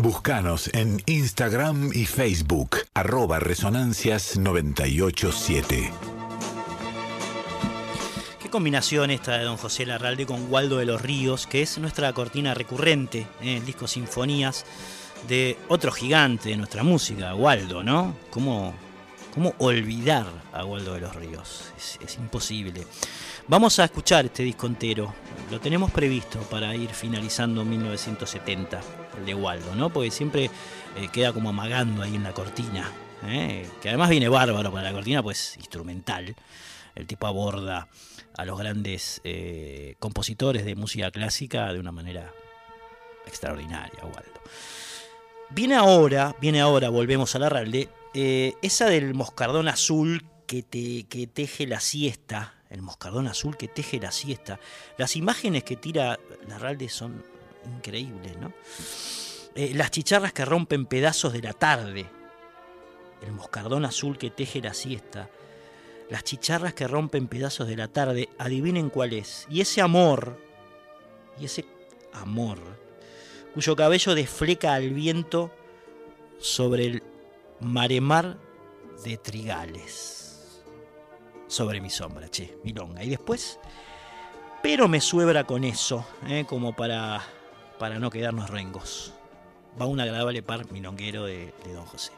[0.01, 5.91] Búscanos en Instagram y Facebook, arroba resonancias 987.
[8.41, 12.13] Qué combinación esta de don José Larralde con Waldo de los Ríos, que es nuestra
[12.13, 14.65] cortina recurrente en el disco Sinfonías
[15.27, 18.15] de otro gigante de nuestra música, Waldo, ¿no?
[18.29, 18.73] ¿Cómo,
[19.33, 21.73] cómo olvidar a Waldo de los Ríos?
[21.99, 22.85] Es imposible.
[23.49, 25.11] Vamos a escuchar este disco entero.
[25.49, 28.79] Lo tenemos previsto para ir finalizando 1970,
[29.17, 29.89] el de Waldo, ¿no?
[29.89, 30.51] Porque siempre
[30.95, 32.91] eh, queda como amagando ahí en la cortina.
[33.25, 33.67] ¿eh?
[33.81, 36.35] Que además viene bárbaro para la cortina, pues instrumental.
[36.93, 37.87] El tipo aborda
[38.37, 42.31] a los grandes eh, compositores de música clásica de una manera
[43.25, 44.41] extraordinaria, Waldo.
[45.49, 51.25] Viene ahora, viene ahora, volvemos a la Ralde, esa del moscardón azul que, te, que
[51.25, 54.59] teje la siesta, el moscardón azul que teje la siesta.
[54.97, 57.23] Las imágenes que tira Larralde son
[57.65, 58.53] increíbles, ¿no?
[59.55, 62.05] Eh, las chicharras que rompen pedazos de la tarde.
[63.25, 65.29] El moscardón azul que teje la siesta.
[66.09, 68.29] Las chicharras que rompen pedazos de la tarde.
[68.37, 69.47] Adivinen cuál es.
[69.49, 70.39] Y ese amor,
[71.39, 71.65] y ese
[72.13, 72.59] amor,
[73.53, 75.51] cuyo cabello desfleca al viento
[76.37, 77.03] sobre el
[77.59, 78.37] maremar
[79.03, 80.18] de trigales
[81.49, 83.03] sobre mi sombra, che, milonga.
[83.03, 83.59] Y después,
[84.63, 87.21] pero me suebra con eso, eh, como para,
[87.77, 89.13] para no quedarnos rengos.
[89.79, 92.13] Va un agradable par milonguero de, de Don José.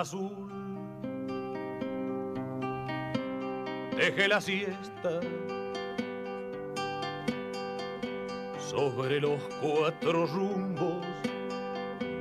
[0.00, 0.30] Azul.
[3.96, 5.20] Deje la siesta
[8.58, 11.06] sobre los cuatro rumbos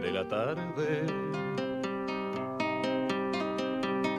[0.02, 1.06] de la tarde.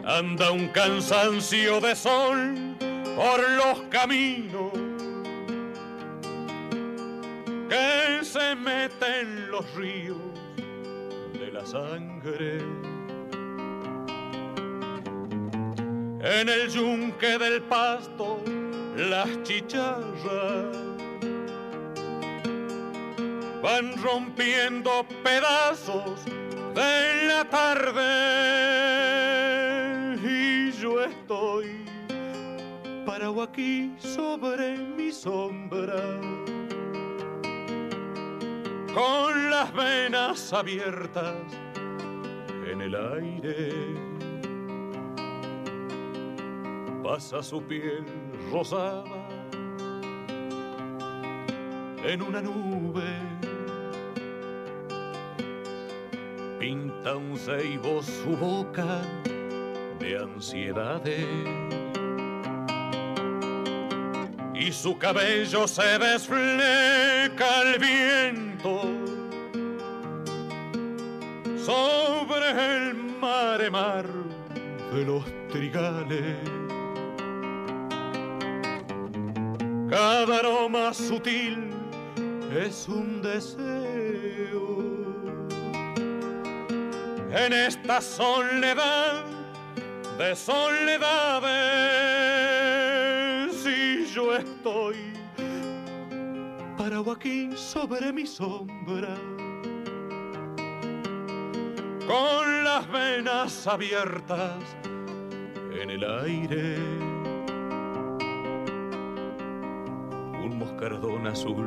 [0.05, 2.77] Anda un cansancio de sol
[3.17, 4.73] por los caminos
[7.69, 10.19] que se mete en los ríos
[11.33, 12.94] de la sangre.
[16.25, 18.43] En el yunque del pasto,
[18.97, 20.75] las chicharras
[23.63, 26.25] van rompiendo pedazos
[26.75, 28.01] de la tarde.
[30.25, 31.85] Y yo estoy
[33.05, 36.03] parado aquí sobre mi sombra
[38.95, 41.37] con las venas abiertas
[42.67, 44.14] en el aire
[47.05, 48.03] pasa su piel
[48.51, 49.05] rosada
[52.03, 53.05] en una nube.
[56.59, 59.03] Pinta un ceibo su boca
[59.99, 61.27] de ansiedades
[64.55, 68.81] y su cabello se desfleca al viento
[71.59, 74.07] sobre el mare mar
[74.95, 76.54] de los trigales.
[79.95, 81.71] Cada aroma sutil
[82.51, 84.83] es un deseo.
[87.31, 89.23] En esta soledad
[90.19, 91.45] de soledades,
[93.65, 94.97] y yo estoy
[96.77, 99.15] parado aquí sobre mi sombra,
[102.05, 104.59] con las venas abiertas
[105.81, 107.04] en el aire.
[111.27, 111.67] Azul.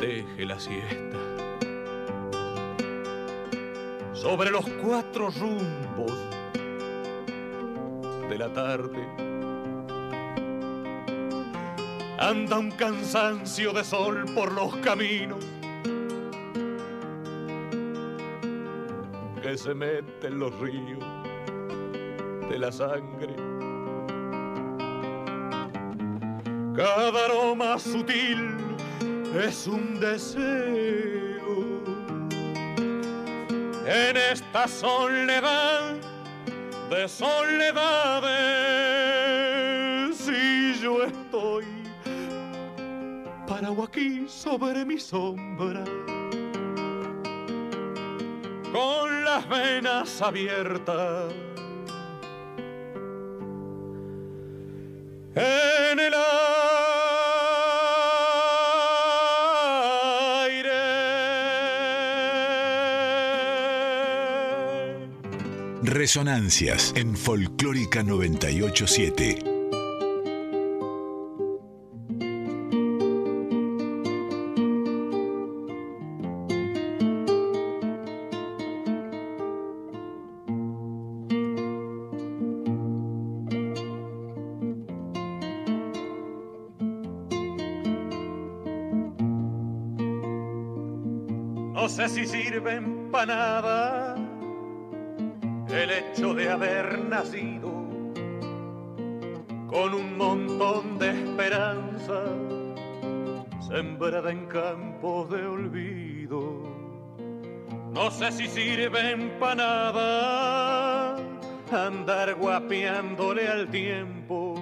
[0.00, 1.18] Teje la siesta
[4.12, 6.12] sobre los cuatro rumbos
[8.28, 9.04] de la tarde.
[12.18, 15.44] Anda un cansancio de sol por los caminos
[19.42, 21.04] que se mete en los ríos
[22.48, 23.51] de la sangre
[26.82, 28.58] cada aroma sutil
[29.40, 31.80] es un deseo.
[33.86, 35.94] En esta soledad
[36.90, 38.26] de soledades,
[40.16, 41.66] si yo estoy
[43.46, 45.84] parado aquí sobre mi sombra,
[48.72, 51.51] con las venas abiertas.
[66.02, 69.51] Resonancias en Folclórica 987.
[108.42, 111.16] Si sirven para nada
[111.70, 114.54] andar guapeándole al tiempo.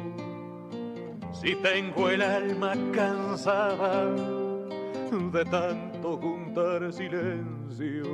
[1.32, 4.06] Si tengo el alma cansada
[5.32, 8.04] de tanto juntar silencio.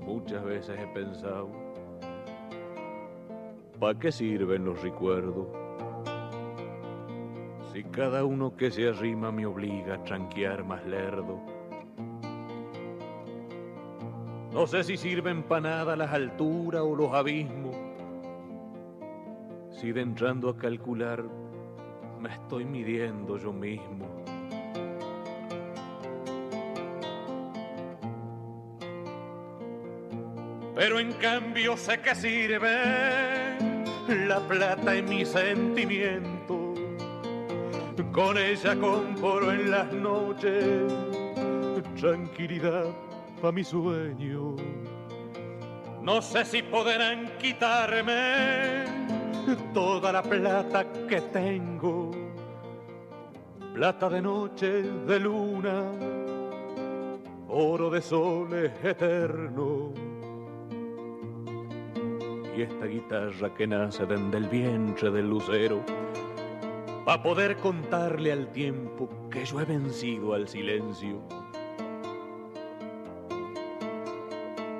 [0.00, 1.50] Muchas veces he pensado,
[3.80, 5.48] ¿para qué sirven los recuerdos?
[7.72, 11.53] Si cada uno que se arrima me obliga a tranquear más lerdo.
[14.54, 17.74] No sé si sirven para nada las alturas o los abismos.
[19.72, 21.24] Si de entrando a calcular
[22.20, 24.06] me estoy midiendo yo mismo.
[30.76, 33.58] Pero en cambio sé que sirve
[34.28, 36.74] la plata en mi sentimiento.
[38.12, 40.92] Con ella compro en las noches
[42.00, 42.86] tranquilidad
[43.52, 44.56] mi sueño.
[46.02, 48.84] No sé si podrán quitarme
[49.72, 52.10] toda la plata que tengo.
[53.74, 55.90] Plata de noche, de luna,
[57.48, 59.92] oro de soles eterno.
[62.56, 65.82] Y esta guitarra que nace desde el vientre del lucero,
[67.04, 71.43] para poder contarle al tiempo que yo he vencido al silencio.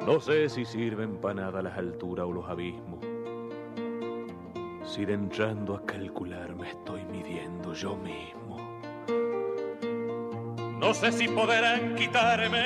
[0.06, 3.14] No sé si sirven para nada las alturas o los abismos
[4.94, 8.80] si de entrando a calcular me estoy midiendo yo mismo.
[10.78, 12.62] No sé si podrán quitarme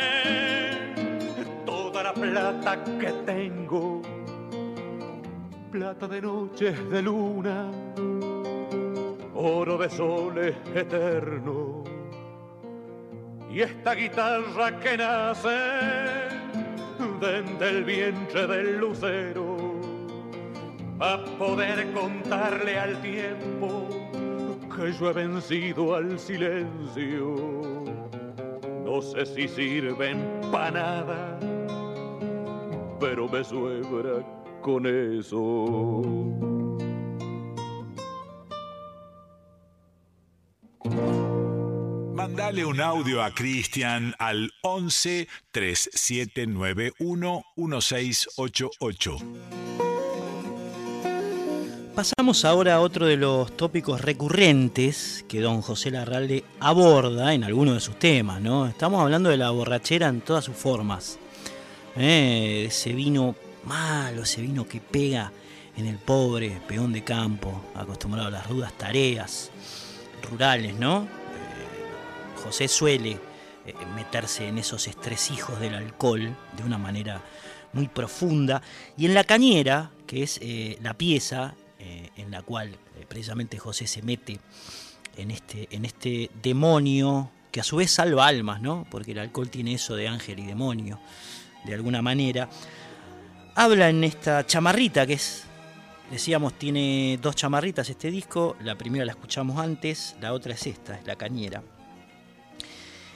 [1.64, 4.02] toda la plata que tengo.
[5.70, 7.70] Plata de noches de luna,
[9.34, 11.84] oro de soles eterno.
[13.50, 16.07] Y esta guitarra que nace
[17.20, 19.56] desde el vientre del lucero
[21.00, 23.88] a poder contarle al tiempo
[24.74, 27.34] que yo he vencido al silencio.
[28.84, 31.38] No sé si sirven para nada,
[33.00, 34.24] pero me suebra
[34.62, 36.28] con eso.
[42.18, 49.18] Mandale un audio a Cristian al 11 3791 1688.
[51.94, 57.74] Pasamos ahora a otro de los tópicos recurrentes que don José Larralde aborda en algunos
[57.74, 58.66] de sus temas, ¿no?
[58.66, 61.20] Estamos hablando de la borrachera en todas sus formas.
[61.96, 62.64] ¿eh?
[62.66, 65.30] Ese vino malo, ese vino que pega
[65.76, 69.52] en el pobre peón de campo, acostumbrado a las rudas tareas
[70.28, 71.17] rurales, ¿no?
[72.38, 73.10] Eh, José suele
[73.66, 77.22] eh, meterse en esos estresijos del alcohol de una manera
[77.72, 78.62] muy profunda.
[78.96, 80.40] Y en la cañera, que es
[80.80, 84.40] la pieza eh, en la cual eh, precisamente José se mete
[85.16, 88.84] en este, en este demonio que a su vez salva almas, ¿no?
[88.90, 90.98] Porque el alcohol tiene eso de ángel y demonio,
[91.64, 92.48] de alguna manera.
[93.54, 95.44] Habla en esta chamarrita que es,
[96.10, 98.56] decíamos, tiene dos chamarritas este disco.
[98.60, 101.62] La primera la escuchamos antes, la otra es esta, es la cañera.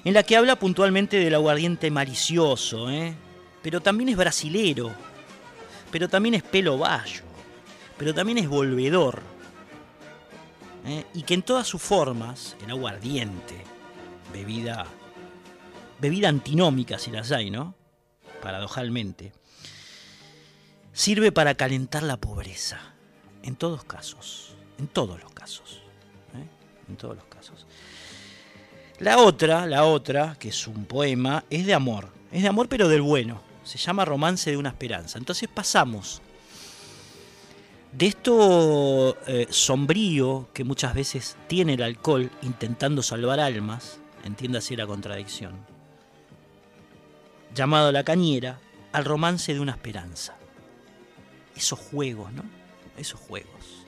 [0.04, 3.14] En la que habla puntualmente del aguardiente malicioso, ¿eh?
[3.62, 4.92] pero también es brasilero,
[5.90, 7.22] pero también es pelo bayo
[8.02, 9.22] pero también es volvedor.
[10.84, 11.06] ¿eh?
[11.14, 13.62] y que en todas sus formas, el aguardiente,
[14.32, 14.86] bebida,
[16.00, 17.76] bebida antinómica si las hay, ¿no?
[18.42, 19.32] Paradojalmente,
[20.92, 22.80] sirve para calentar la pobreza,
[23.44, 25.82] en todos casos, en todos los casos,
[26.34, 26.44] ¿eh?
[26.88, 27.31] en todos los casos.
[29.02, 32.88] La otra, la otra, que es un poema, es de amor, es de amor pero
[32.88, 35.18] del bueno, se llama Romance de una Esperanza.
[35.18, 36.22] Entonces pasamos
[37.90, 44.86] de esto eh, sombrío que muchas veces tiene el alcohol intentando salvar almas, entiéndase la
[44.86, 45.56] contradicción,
[47.56, 48.60] llamado La Cañera,
[48.92, 50.36] al romance de una esperanza.
[51.56, 52.44] Esos juegos, ¿no?
[52.96, 53.81] Esos juegos.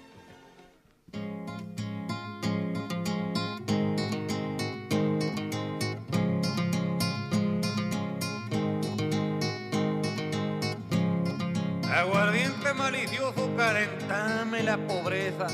[12.74, 15.46] Malicioso, calentame la pobreza,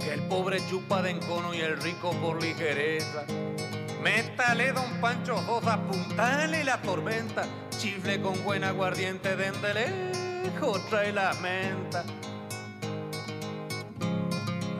[0.00, 3.24] que el pobre chupa de encono y el rico por ligereza.
[4.02, 11.34] Métale, don Pancho Sosa, apuntale la tormenta, chifle con buen aguardiente, de lejos trae la
[11.34, 12.04] menta.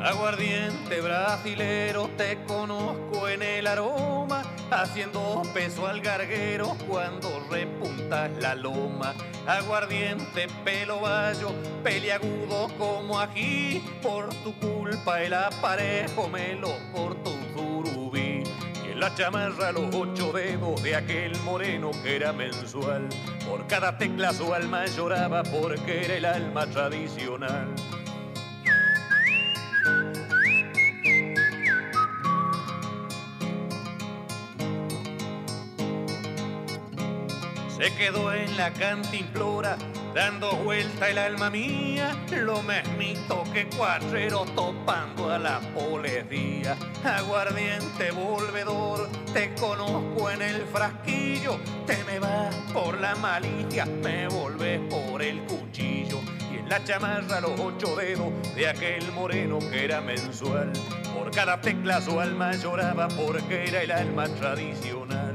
[0.02, 9.14] Aguardiente brasilero, te conozco en el aroma, haciendo peso al garguero cuando repuntas la loma.
[9.46, 11.52] Aguardiente pelo bayo,
[11.82, 18.42] peliagudo como ají, por tu culpa el aparejo me lo cortó un surubí.
[18.84, 23.08] Y en la chamarra los ocho dedos de aquel moreno que era mensual,
[23.48, 27.68] por cada tecla su alma lloraba porque era el alma tradicional.
[37.86, 39.76] Se quedó en la cantimplora,
[40.12, 46.76] dando vuelta el alma mía, lo mismito que cuatrero topando a la policía.
[47.04, 54.80] Aguardiente volvedor, te conozco en el frasquillo, te me vas por la malicia, me volves
[54.90, 56.18] por el cuchillo.
[56.52, 60.72] Y en la chamarra los ocho dedos de aquel moreno que era mensual.
[61.16, 65.25] Por cada tecla su alma lloraba porque era el alma tradicional.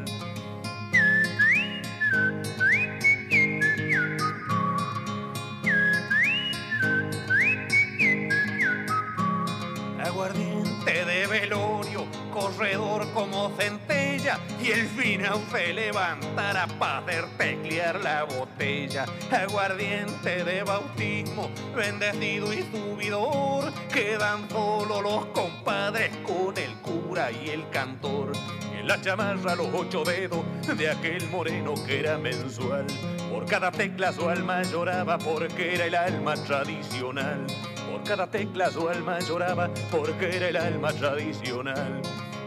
[12.52, 19.06] Corredor como centella, y el final se levantará para hacer teclear la botella.
[19.32, 27.70] Aguardiente de bautismo, bendecido y subidor, quedan solo los compadres con el cura y el
[27.70, 28.32] cantor.
[28.74, 30.44] Y en la chamarra los ocho dedos
[30.78, 32.86] de aquel moreno que era mensual.
[33.32, 37.46] Por cada tecla su alma lloraba porque era el alma tradicional.
[37.90, 42.02] Por cada tecla su alma lloraba porque era el alma tradicional.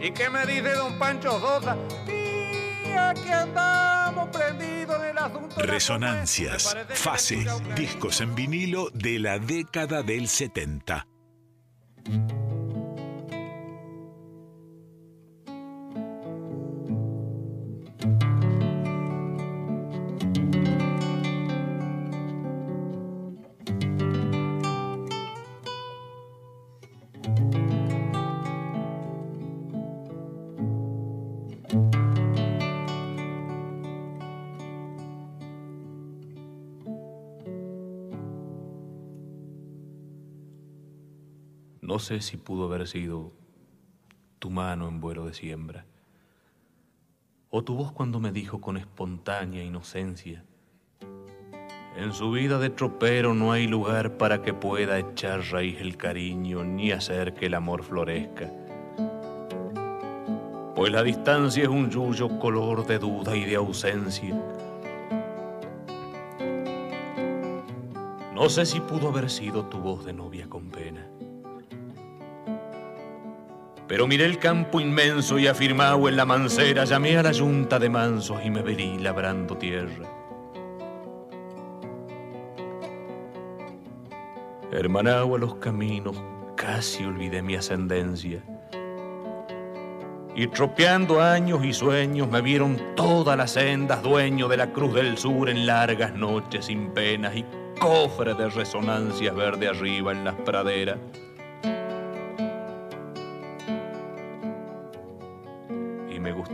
[0.05, 1.75] ¿Y qué me dice don Pancho Sosa?
[2.07, 5.55] Y aquí andamos prendidos en el asunto.
[5.57, 11.07] Resonancias, fases, discos en vinilo de la década del 70.
[41.95, 43.31] No sé si pudo haber sido
[44.39, 45.85] tu mano en vuelo de siembra,
[47.49, 50.43] o tu voz cuando me dijo con espontánea inocencia,
[51.95, 56.65] en su vida de tropero no hay lugar para que pueda echar raíz el cariño
[56.65, 58.51] ni hacer que el amor florezca.
[60.75, 64.35] Pues la distancia es un yuyo color de duda y de ausencia.
[68.33, 71.14] No sé si pudo haber sido tu voz de novia con pena
[73.87, 77.89] pero miré el campo inmenso y afirmado en la mancera, llamé a la yunta de
[77.89, 80.09] mansos y me verí labrando tierra.
[84.71, 86.21] Hermanado a los caminos,
[86.55, 88.43] casi olvidé mi ascendencia.
[90.35, 95.17] Y tropeando años y sueños me vieron todas las sendas, dueño de la cruz del
[95.17, 97.45] sur en largas noches sin penas y
[97.79, 100.97] cofre de resonancias verde arriba en las praderas.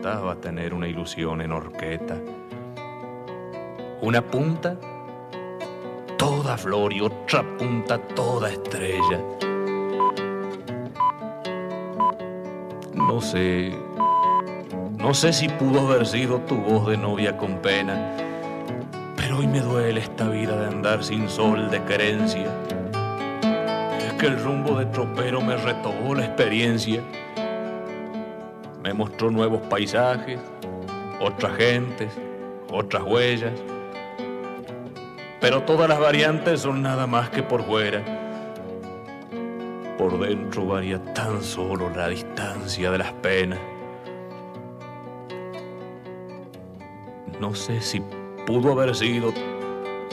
[0.02, 2.16] Gustaba tener una ilusión en orqueta.
[4.02, 4.76] Una punta,
[6.18, 9.20] toda flor y otra punta, toda estrella.
[12.95, 13.78] No sé,
[14.97, 18.18] no sé si pudo haber sido tu voz de novia con pena,
[19.16, 22.47] pero hoy me duele esta vida de andar sin sol de querencia.
[23.99, 27.04] Es que el rumbo de tropero me retobó la experiencia,
[28.84, 30.39] me mostró nuevos paisajes,
[31.19, 32.11] otras gentes,
[32.71, 33.53] otras huellas,
[35.39, 38.21] pero todas las variantes son nada más que por fuera
[40.01, 43.59] por dentro varía tan solo la distancia de las penas.
[47.39, 48.01] No sé si
[48.47, 49.32] pudo haber sido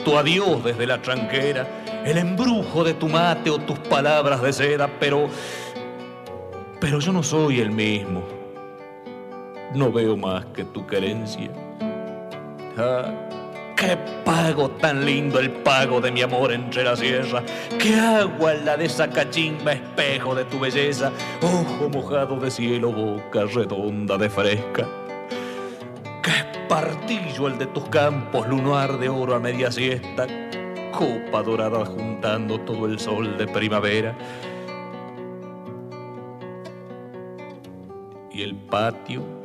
[0.05, 1.67] tu adiós desde la tranquera,
[2.05, 5.27] el embrujo de tu mate o tus palabras de seda, pero.
[6.79, 8.38] Pero yo no soy el mismo.
[9.73, 11.51] No veo más que tu querencia.
[12.77, 13.13] Ah,
[13.79, 17.41] Qué pago tan lindo el pago de mi amor entre la sierra.
[17.79, 21.13] Qué agua la de esa cachimba, espejo de tu belleza.
[21.41, 24.85] Ojo mojado de cielo, boca redonda de fresca.
[26.21, 30.27] Qué espartillo el de tus campos, lunar de oro a media siesta.
[30.91, 34.13] Copa dorada juntando todo el sol de primavera.
[38.29, 39.38] Y el patio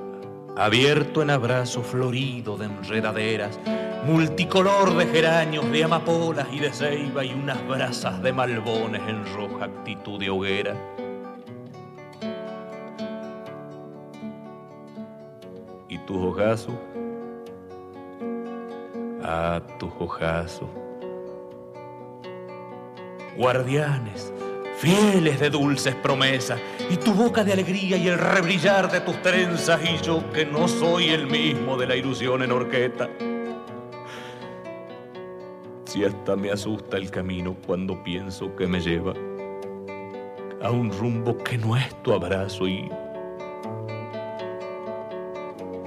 [0.57, 3.59] abierto en abrazo florido de enredaderas
[4.05, 9.65] multicolor de geranios, de amapolas y de ceiba y unas brasas de malbones en roja
[9.65, 10.77] actitud de hoguera.
[15.89, 16.75] ¿Y tus ojazos?
[19.23, 20.69] Ah, tus ojazos.
[23.39, 24.33] Guardianes,
[24.77, 26.61] fieles de dulces promesas,
[26.91, 30.68] y tu boca de alegría y el rebrillar de tus trenzas, y yo que no
[30.68, 33.09] soy el mismo de la ilusión en horqueta
[35.95, 39.12] y hasta me asusta el camino cuando pienso que me lleva
[40.61, 42.91] a un rumbo que no es tu abrazo y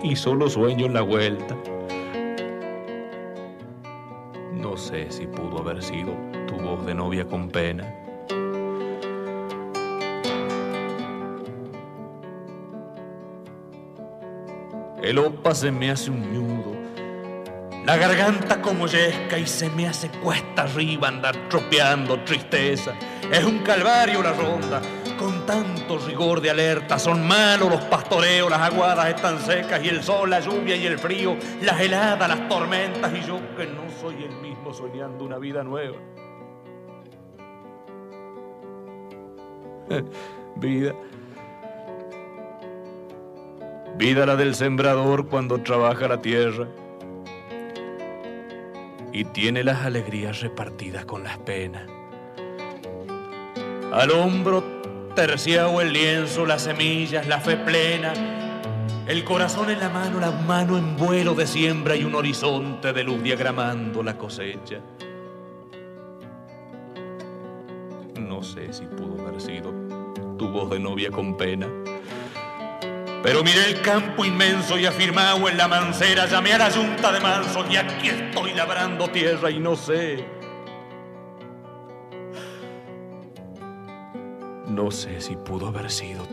[0.03, 1.57] y solo sueño en la vuelta.
[4.53, 6.13] No sé si pudo haber sido
[6.45, 8.06] tu voz de novia con pena.
[15.07, 16.77] El opa se me hace un nudo
[17.87, 22.93] la garganta como yesca y se me hace cuesta arriba andar tropeando tristeza.
[23.31, 24.81] Es un calvario la ronda,
[25.17, 26.99] con tanto rigor de alerta.
[26.99, 30.99] Son malos los pastoreos, las aguadas están secas y el sol, la lluvia y el
[30.99, 35.63] frío, las heladas, las tormentas y yo que no soy el mismo soñando una vida
[35.63, 35.95] nueva.
[40.57, 40.93] vida.
[43.97, 46.67] Vida la del sembrador cuando trabaja la tierra
[49.11, 51.89] y tiene las alegrías repartidas con las penas.
[53.91, 54.63] Al hombro
[55.15, 58.13] terciado el lienzo, las semillas, la fe plena,
[59.07, 63.03] el corazón en la mano, la mano en vuelo de siembra y un horizonte de
[63.03, 64.79] luz diagramando la cosecha.
[68.19, 69.73] No sé si pudo haber sido
[70.37, 71.67] tu voz de novia con pena
[73.23, 77.19] pero miré el campo inmenso y afirmado en la mancera, llamé a la yunta de
[77.19, 80.25] manso y aquí estoy labrando tierra y no sé.
[84.67, 86.27] No sé si pudo haber sido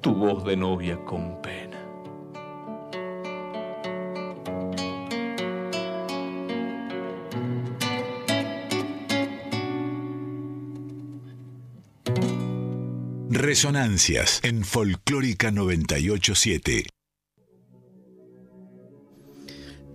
[0.00, 1.69] tu voz de novia con pena.
[13.40, 16.84] Resonancias en Folclórica 987.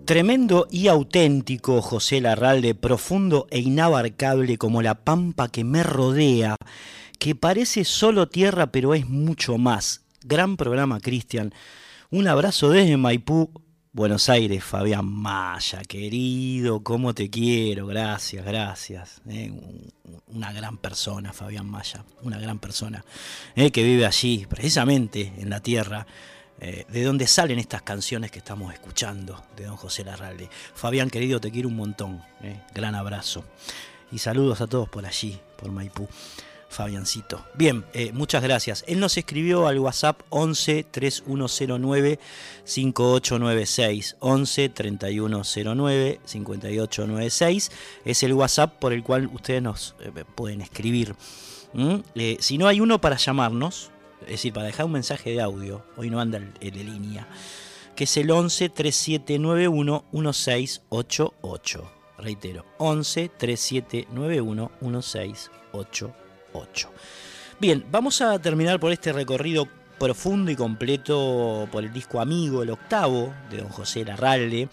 [0.05, 6.55] Tremendo y auténtico José Larralde, profundo e inabarcable como la pampa que me rodea,
[7.19, 10.01] que parece solo tierra pero es mucho más.
[10.23, 11.53] Gran programa, Cristian.
[12.09, 13.51] Un abrazo desde Maipú,
[13.95, 19.21] Buenos Aires, Fabián Maya, querido, cómo te quiero, gracias, gracias.
[19.25, 19.53] Eh,
[20.27, 23.05] una gran persona, Fabián Maya, una gran persona,
[23.55, 26.05] eh, que vive allí, precisamente en la tierra,
[26.59, 30.49] eh, de donde salen estas canciones que estamos escuchando de don José Larralde.
[30.73, 32.21] Fabián, querido, te quiero un montón,
[32.73, 33.45] gran abrazo.
[34.11, 36.09] Y saludos a todos por allí, por Maipú.
[36.75, 37.45] Fabiancito.
[37.53, 38.83] Bien, eh, muchas gracias.
[38.85, 42.19] Él nos escribió al WhatsApp 11 3109
[42.65, 44.17] 5896.
[44.19, 47.71] 11 3109 5896.
[48.03, 51.15] Es el WhatsApp por el cual ustedes nos eh, pueden escribir.
[51.71, 51.95] ¿Mm?
[52.15, 53.89] Eh, si no hay uno para llamarnos,
[54.23, 57.25] es decir, para dejar un mensaje de audio, hoy no anda el, de línea,
[57.95, 61.91] que es el 11 3791 1688.
[62.17, 66.24] Reitero, 11 3791 1688.
[67.59, 72.69] Bien, vamos a terminar por este recorrido profundo y completo por el disco Amigo, el
[72.69, 74.67] octavo, de don José Larralde,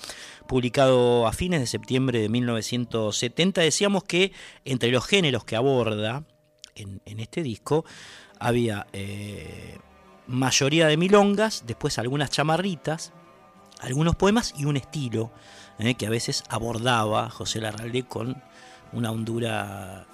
[0.47, 3.61] publicado a fines de septiembre de 1970.
[3.61, 4.33] Decíamos que
[4.65, 6.25] entre los géneros que aborda
[6.75, 7.85] en, este disco
[8.39, 9.79] había eh,
[10.27, 13.13] mayoría de milongas, después algunas chamarritas,
[13.81, 15.31] algunos poemas y un estilo
[15.79, 18.43] eh, que a veces abordaba José Larralde con
[18.93, 20.07] una hondura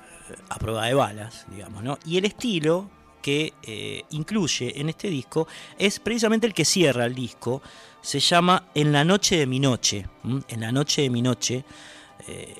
[0.48, 1.98] a prueba de balas, digamos, ¿no?
[2.04, 2.90] Y el estilo
[3.22, 5.48] que eh, incluye en este disco
[5.78, 7.62] es precisamente el que cierra el disco.
[8.00, 10.06] Se llama En la noche de mi noche.
[10.48, 11.64] En la noche de mi noche,
[12.26, 12.56] eh,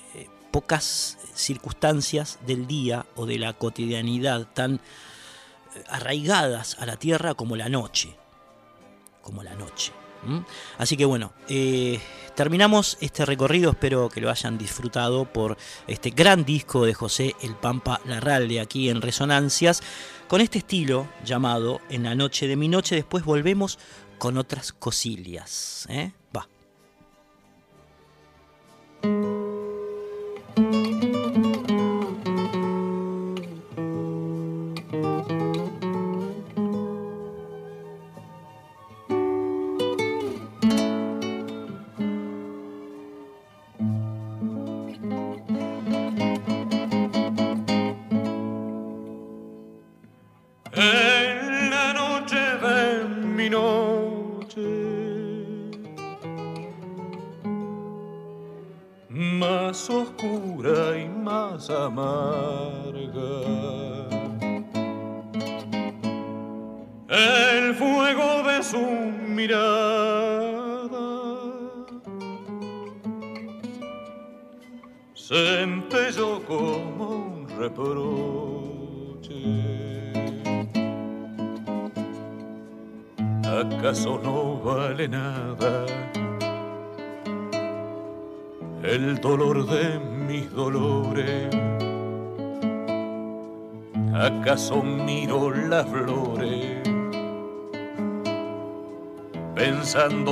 [0.50, 7.56] pocas circunstancias del día o de la cotidianidad tan eh, arraigadas a la tierra como
[7.56, 8.16] la noche.
[9.22, 9.92] Como la noche.
[10.78, 11.32] Así que bueno,
[12.34, 15.56] terminamos este recorrido, espero que lo hayan disfrutado por
[15.86, 19.82] este gran disco de José El Pampa Larralde aquí en Resonancias
[20.28, 22.94] con este estilo llamado En la noche de mi noche.
[22.94, 23.78] Después volvemos
[24.18, 25.86] con otras cosillas.
[25.88, 26.12] ¿eh?
[26.36, 26.48] Va.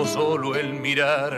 [0.06, 1.35] Solo en mirarlas,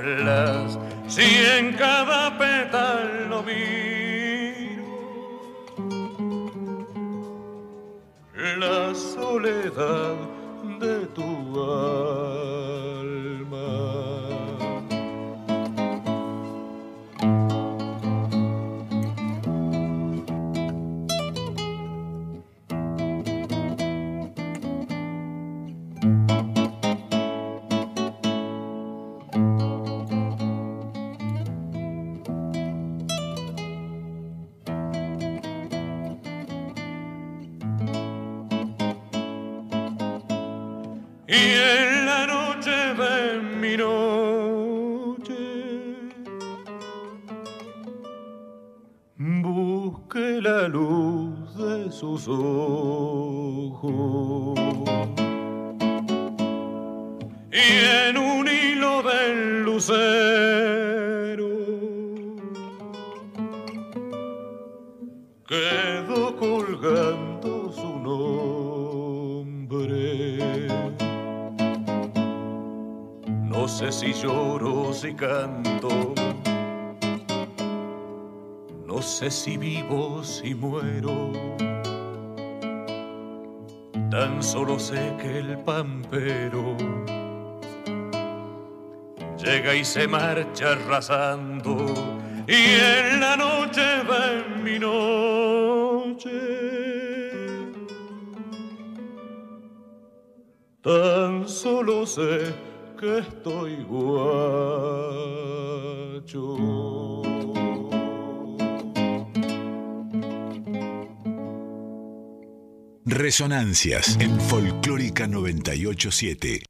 [80.49, 81.31] si muero.
[84.11, 86.75] Tan solo sé que el pampero
[89.37, 91.77] llega y se marcha arrasando
[92.47, 96.31] y en la noche va en mi noche.
[100.81, 102.55] Tan solo sé
[102.99, 104.79] que estoy guacho.
[113.11, 116.63] Resonancias en Folclórica 987.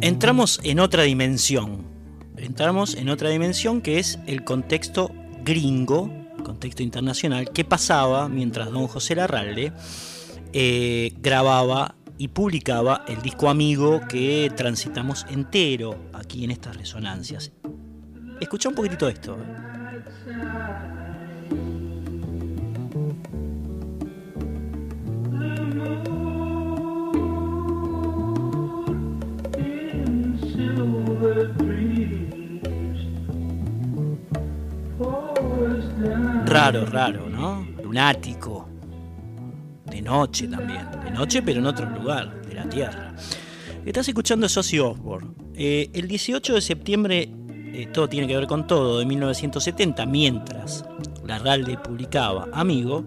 [0.00, 1.97] Entramos en otra dimensión
[2.58, 5.12] entramos en otra dimensión que es el contexto
[5.44, 6.10] gringo,
[6.42, 9.72] contexto internacional, que pasaba mientras don José Larralde
[10.52, 17.52] eh, grababa y publicaba el disco amigo que transitamos entero aquí en estas resonancias.
[18.40, 19.38] Escucha un poquitito esto.
[36.48, 37.66] Raro, raro, ¿no?
[37.82, 38.66] Lunático.
[39.84, 40.88] De noche también.
[41.04, 43.14] De noche, pero en otro lugar de la Tierra.
[43.84, 45.34] Estás escuchando a Osbourne.
[45.54, 47.28] Eh, el 18 de septiembre,
[47.74, 50.86] eh, todo tiene que ver con todo, de 1970, mientras
[51.26, 53.04] la RALDE publicaba Amigo,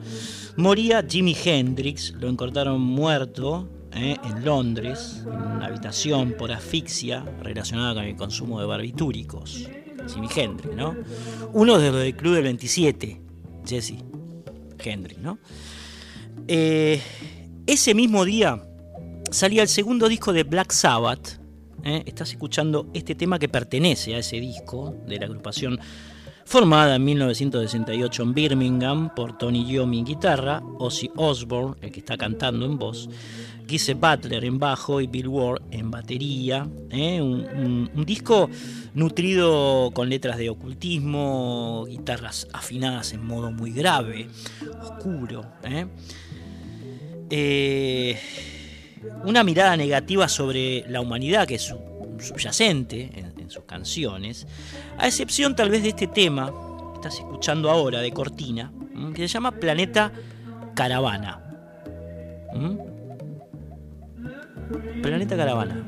[0.58, 7.96] moría Jimi Hendrix, lo encontraron muerto eh, en Londres, en una habitación por asfixia relacionada
[7.96, 9.68] con el consumo de barbitúricos.
[10.14, 10.96] Jimi Hendrix, ¿no?
[11.54, 13.31] Uno de los del Club del 27,
[13.66, 13.96] Jesse
[14.84, 15.40] Hendrix, ¿no?
[16.48, 18.62] ese mismo día
[19.32, 21.40] salía el segundo disco de Black Sabbath.
[21.84, 22.04] ¿eh?
[22.06, 25.80] Estás escuchando este tema que pertenece a ese disco de la agrupación
[26.52, 32.18] formada en 1968 en Birmingham por Tony Iommi en guitarra, Ozzy Osbourne, el que está
[32.18, 33.08] cantando en voz,
[33.70, 36.68] Gise Butler en bajo y Bill Ward en batería.
[36.90, 37.22] ¿eh?
[37.22, 38.50] Un, disco
[38.94, 44.28] nutrido con letras de ocultismo, guitarras afinadas en modo muy grave,
[44.82, 45.46] oscuro.
[45.64, 45.86] ¿eh?
[47.30, 48.20] eh
[49.24, 51.74] una mirada negativa sobre la humanidad que es
[52.20, 54.48] subyacente en, sus canciones,
[54.98, 58.72] a excepción tal vez de este tema que estás escuchando ahora de Cortina,
[59.14, 60.12] que se llama Planeta
[60.74, 61.40] Caravana.
[65.02, 65.86] Planeta Caravana.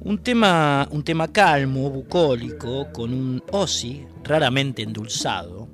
[0.00, 5.65] Un tema, un tema calmo, bucólico, con un Ozzy raramente endulzado,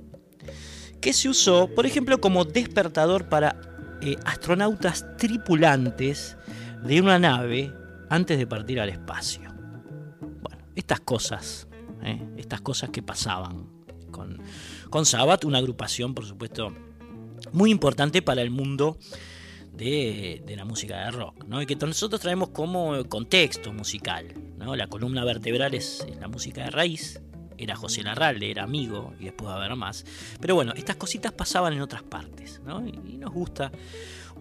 [1.02, 3.60] que se usó, por ejemplo, como despertador para
[4.00, 6.38] eh, astronautas tripulantes
[6.84, 7.74] de una nave
[8.08, 9.52] antes de partir al espacio.
[10.40, 11.68] Bueno, estas cosas,
[12.02, 13.66] eh, estas cosas que pasaban
[14.12, 14.40] con,
[14.88, 16.72] con Sabbath, una agrupación, por supuesto,
[17.52, 18.96] muy importante para el mundo
[19.72, 21.60] de, la música de rock, ¿no?
[21.60, 24.34] y que nosotros traemos como contexto musical.
[24.56, 24.76] ¿no?
[24.76, 27.20] La columna vertebral es la música de raíz,
[27.64, 30.04] era José Larralde, era amigo, y después va a haber más.
[30.40, 32.86] Pero bueno, estas cositas pasaban en otras partes, ¿no?
[32.86, 33.70] Y, nos gusta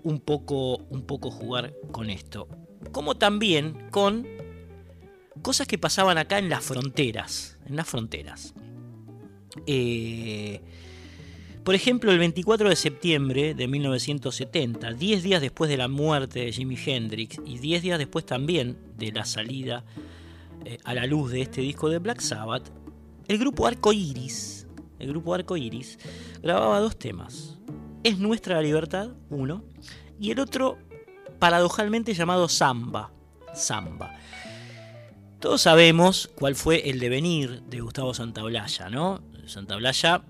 [0.04, 2.48] un poco, un poco jugar con esto.
[2.92, 4.28] Como también con
[5.42, 7.60] cosas que pasaban acá en las fronteras.
[7.68, 8.54] En las fronteras.
[9.68, 10.62] Eh,
[11.64, 16.52] por ejemplo, el 24 de septiembre de 1970, 10 días después de la muerte de
[16.52, 19.84] Jimi Hendrix y 10 días después también de la salida
[20.66, 22.72] eh, a la luz de este disco de Black Sabbath,
[23.32, 24.68] el grupo Arco Iris,
[25.00, 25.38] el grupo
[26.44, 27.58] grababa dos temas.
[28.04, 29.64] Es nuestra libertad, uno,
[30.20, 30.78] y el otro,
[31.40, 33.14] paradojalmente llamado Samba.
[33.54, 34.14] Samba.
[35.40, 39.24] Todos sabemos cuál fue el devenir de Gustavo Santaolalla, ¿no?
[39.46, 40.24] Santaolalla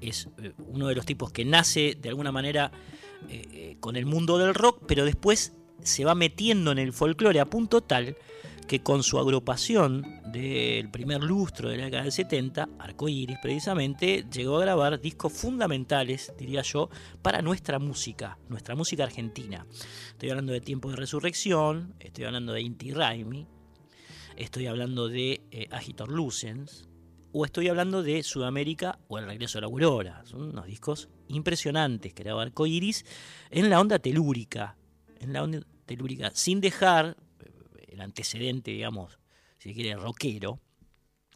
[0.00, 2.72] es eh, uno de los tipos que nace de alguna manera
[3.28, 7.38] eh, eh, con el mundo del rock, pero después se va metiendo en el folclore
[7.38, 8.16] a punto tal
[8.66, 14.56] que con su agrupación del primer lustro de la década del 70, Arcoiris precisamente, llegó
[14.56, 16.90] a grabar discos fundamentales, diría yo,
[17.22, 19.66] para nuestra música, nuestra música argentina.
[20.10, 23.46] Estoy hablando de Tiempo de Resurrección, estoy hablando de Inti Raimi,
[24.36, 26.88] estoy hablando de eh, Agitor Lucens,
[27.32, 30.22] o estoy hablando de Sudamérica o El Regreso a la Aurora.
[30.24, 33.04] Son unos discos impresionantes que grabó Arcoiris
[33.50, 34.76] en la onda telúrica,
[35.20, 37.16] en la onda telúrica, sin dejar
[37.96, 39.18] el antecedente, digamos,
[39.58, 40.60] si quiere, rockero,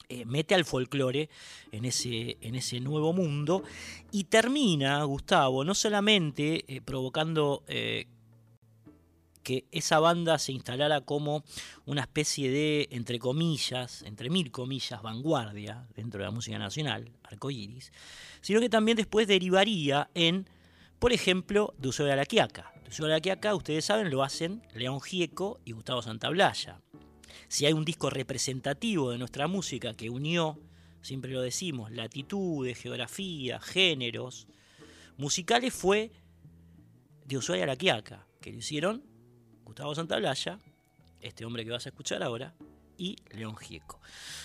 [0.08, 1.28] eh, mete al folclore
[1.72, 3.62] en ese, en ese nuevo mundo
[4.10, 8.06] y termina, Gustavo, no solamente eh, provocando eh,
[9.42, 11.44] que esa banda se instalara como
[11.86, 17.92] una especie de, entre comillas, entre mil comillas, vanguardia dentro de la música nacional, arcoíris,
[18.40, 20.48] sino que también después derivaría en,
[20.98, 25.60] por ejemplo, de de la Quiaca, sobre que acá, ustedes saben, lo hacen León Gieco
[25.64, 26.80] y Gustavo Santablaya.
[27.48, 30.58] Si hay un disco representativo de nuestra música que unió,
[31.00, 34.48] siempre lo decimos, latitudes, geografía, géneros
[35.16, 36.10] musicales, fue
[37.24, 39.04] de Ushuaia a la Quiaca, que lo hicieron
[39.64, 40.58] Gustavo Santablaya,
[41.20, 42.54] este hombre que vas a escuchar ahora,
[42.96, 44.00] y León Gieco.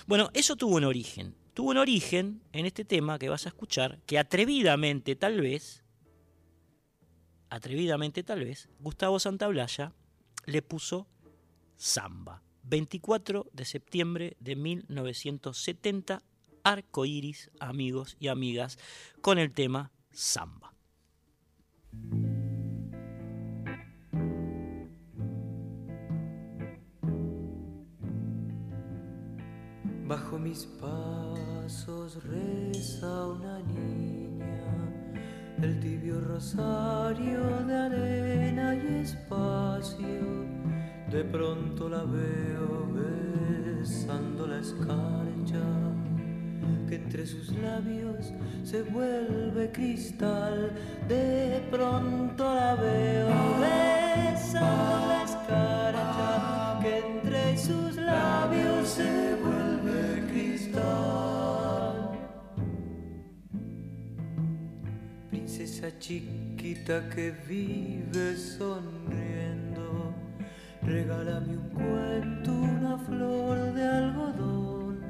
[0.07, 1.35] Bueno, eso tuvo un origen.
[1.53, 5.84] Tuvo un origen en este tema que vas a escuchar, que atrevidamente tal vez
[7.49, 9.93] atrevidamente tal vez, Gustavo Santaolalla
[10.45, 11.07] le puso
[11.77, 12.41] Samba.
[12.63, 16.23] 24 de septiembre de 1970,
[16.63, 18.79] Arcoiris, amigos y amigas,
[19.21, 20.73] con el tema Samba.
[30.07, 34.34] Bajo mis pasos reza una niña
[35.61, 40.45] el tibio rosario de arena y espacio.
[41.11, 45.63] De pronto la veo besando la escarcha,
[46.87, 48.33] que entre sus labios
[48.63, 50.71] se vuelve cristal.
[51.07, 53.29] De pronto la veo
[53.59, 59.34] besando la escarcha, que entre sus labios se
[65.75, 70.13] Princesa chiquita que vive sonriendo,
[70.81, 75.01] regálame un cuento, una flor de algodón.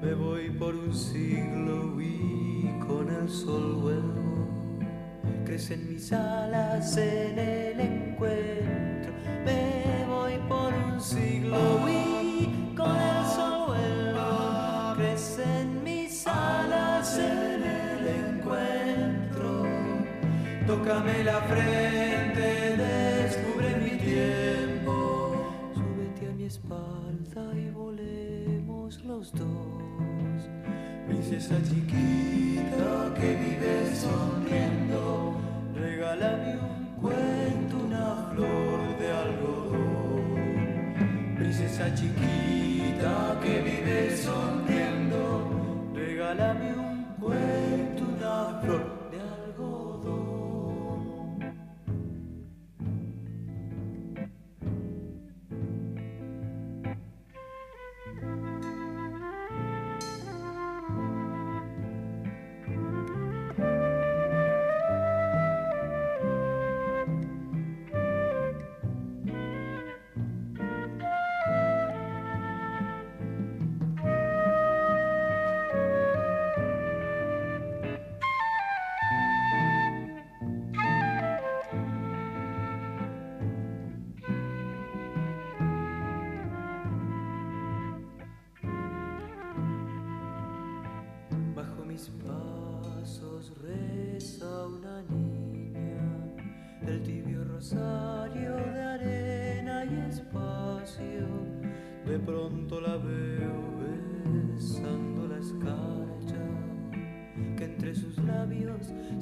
[0.00, 4.48] Me voy por un siglo y con el sol vuelvo.
[5.44, 9.12] Crecen mis alas en el encuentro.
[9.44, 12.07] Me voy por un siglo y
[20.68, 24.92] Tócame la frente, descubre mi tiempo.
[25.72, 30.50] Súbete a mi espalda y volemos los dos.
[31.06, 35.40] Princesa chiquita que vive sonriendo,
[35.74, 40.34] regálame un cuento, una flor de algodón.
[41.38, 48.97] Princesa chiquita que vive sonriendo, regálame un cuento, una flor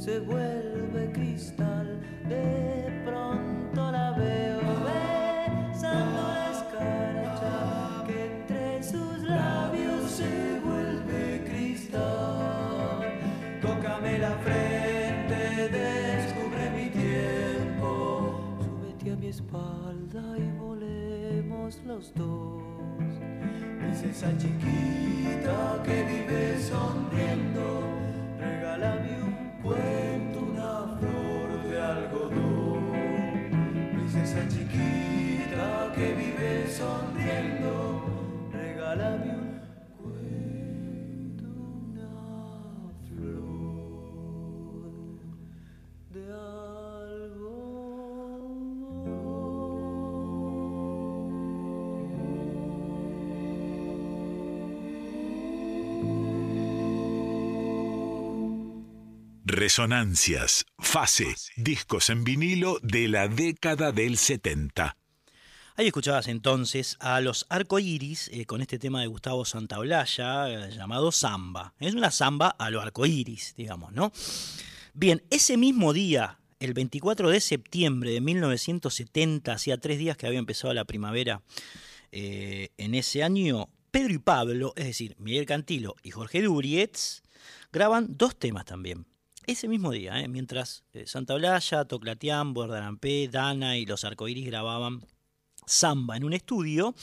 [0.06, 2.00] se vuelve cristal.
[2.28, 13.18] De pronto la veo besando la escarcha, que entre sus labios se vuelve cristal.
[13.60, 18.60] Tócame la frente, descubre mi tiempo.
[18.60, 22.62] Súbete a mi espalda y volemos los dos.
[23.80, 27.82] Princesa chiquita que vive sonriendo,
[28.38, 29.45] regálame un
[59.66, 64.96] Resonancias, fase, discos en vinilo de la década del 70.
[65.78, 71.12] Ahí escuchabas entonces a los arcoíris eh, con este tema de Gustavo Santaolalla eh, llamado
[71.12, 71.74] Samba.
[71.78, 74.10] Es una samba a lo arcoíris, digamos, ¿no?
[74.94, 80.38] Bien, ese mismo día, el 24 de septiembre de 1970, hacía tres días que había
[80.38, 81.42] empezado la primavera
[82.10, 87.22] eh, en ese año, Pedro y Pablo, es decir, Miguel Cantilo y Jorge Durietz,
[87.70, 89.04] graban dos temas también.
[89.46, 95.02] Ese mismo día, mientras eh, Santaolalla, Toclatián, Bordarampé, Dana y los arcoíris grababan
[95.66, 96.94] samba en un estudio,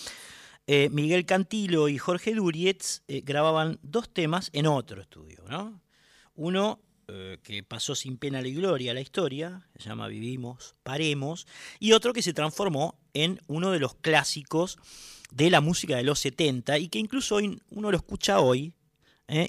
[0.66, 5.44] eh, Miguel Cantilo y Jorge Durietz eh, grababan dos temas en otro estudio.
[5.50, 5.82] ¿no?
[6.36, 6.80] Uno
[7.10, 11.48] eh, que pasó sin pena ni gloria la historia, se llama Vivimos, Paremos,
[11.80, 14.78] y otro que se transformó en uno de los clásicos
[15.32, 18.74] de la música de los 70 y que incluso hoy uno lo escucha hoy,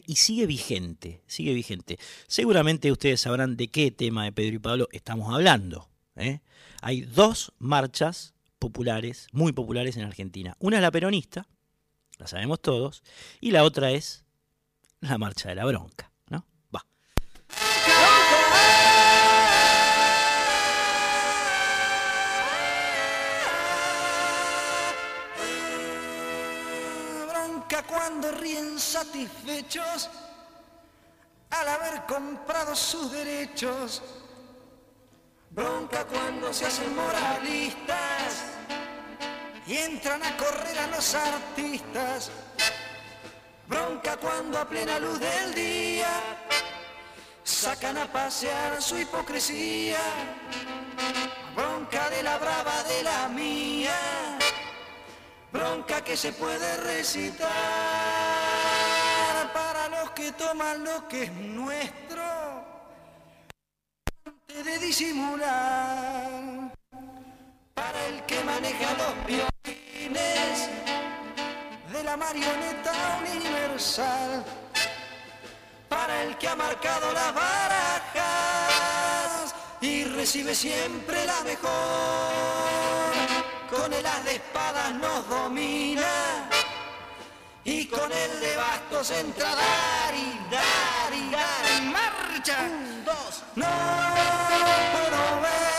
[0.07, 1.99] y sigue vigente, sigue vigente.
[2.27, 5.91] Seguramente ustedes sabrán de qué tema de Pedro y Pablo estamos hablando.
[6.81, 8.34] Hay dos marchas
[8.65, 10.57] populares, muy populares en Argentina.
[10.59, 11.47] Una es la peronista,
[12.17, 13.03] la sabemos todos,
[13.39, 14.25] y la otra es
[15.01, 16.11] la marcha de la bronca.
[16.31, 16.47] ¿no?
[16.75, 16.83] Va.
[27.31, 30.09] bronca cuando ríen satisfechos
[31.51, 34.01] al haber comprado sus derechos.
[35.51, 38.54] Bronca cuando se hacen moralistas
[39.67, 42.31] y entran a correr a los artistas.
[43.67, 46.21] Bronca cuando a plena luz del día
[47.43, 50.01] sacan a pasear su hipocresía.
[51.57, 53.99] Bronca de la brava de la mía.
[55.51, 57.49] Bronca que se puede recitar
[59.53, 62.23] para los que toman lo que es nuestro
[64.25, 66.73] antes de disimular.
[67.75, 69.54] Para el que maneja los violines de
[72.17, 74.45] marioneta universal.
[75.89, 78.75] Para el que ha marcado las barajas
[79.81, 81.73] y recibe siempre la mejor.
[83.71, 86.49] Con el as de espadas nos domina
[87.65, 92.69] y con el de bastos entra dar y dar y dar en marcha.
[93.05, 93.67] Dos, no
[94.93, 95.74] puedo ver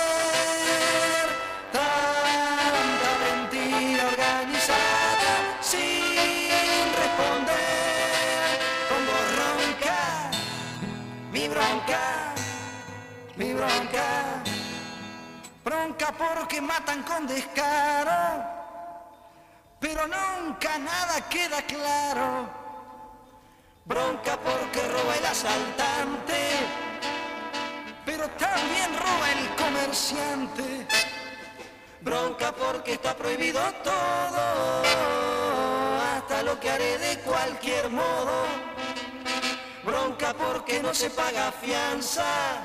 [13.65, 14.43] bronca,
[15.63, 18.55] bronca porque matan con descaro
[19.85, 22.49] pero nunca nada queda claro.
[23.85, 26.41] Bronca porque roba el asaltante,
[28.03, 30.87] pero también roba el comerciante.
[32.01, 34.83] Bronca porque está prohibido todo,
[36.15, 38.45] hasta lo que haré de cualquier modo.
[39.83, 42.63] Bronca porque no se paga fianza,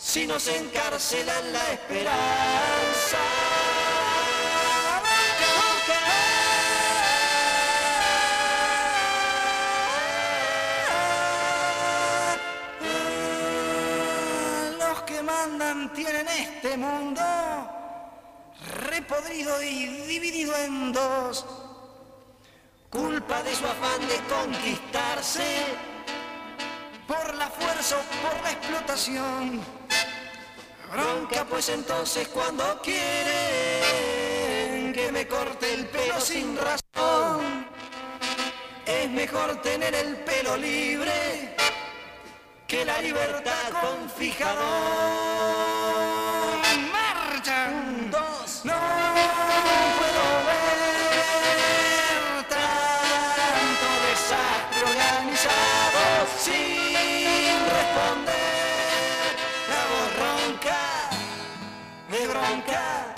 [0.00, 3.18] si no se encarcela la esperanza.
[14.78, 17.22] Los que mandan tienen este mundo
[18.88, 21.44] repodrido y dividido en dos.
[22.88, 25.66] Culpa de su afán de conquistarse
[27.06, 29.79] por la fuerza o por la explotación.
[30.92, 33.00] Bronca pues entonces cuando quieren
[34.92, 37.66] que me corte el pelo sin razón.
[38.84, 41.54] Es mejor tener el pelo libre
[42.66, 44.58] que la libertad con fijador.
[46.90, 47.68] ¡Marcha!
[47.70, 48.74] Un, dos, no
[49.98, 56.79] puedo ver tanto desastre organizado sin
[62.30, 63.14] bronca,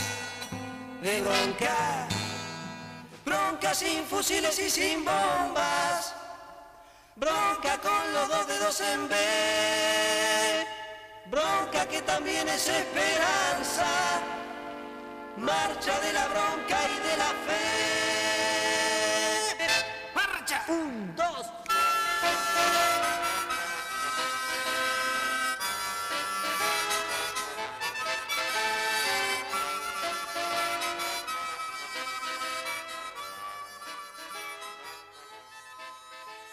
[1.02, 2.08] de bronca,
[3.24, 6.14] bronca sin fusiles y sin bombas.
[7.16, 9.14] Bronca con los dos dedos en B.
[11.26, 13.86] Bronca que también es esperanza.
[15.36, 17.62] Marcha de la bronca y de la fe.
[20.14, 20.64] Marcha.
[20.68, 21.61] Un, dos.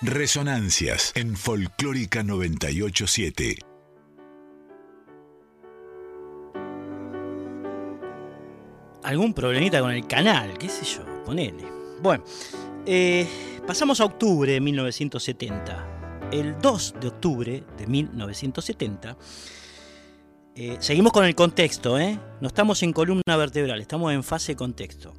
[0.02, 3.58] Resonancias en Folclórica 987.
[9.04, 11.66] algún problemita con el canal, qué sé yo, ponele.
[12.02, 12.24] Bueno,
[12.86, 13.28] eh,
[13.68, 16.30] pasamos a octubre de 1970.
[16.32, 19.18] El 2 de octubre de 1970,
[20.56, 22.20] eh, seguimos con el contexto, ¿eh?
[22.40, 25.14] No estamos en columna vertebral, estamos en fase contexto.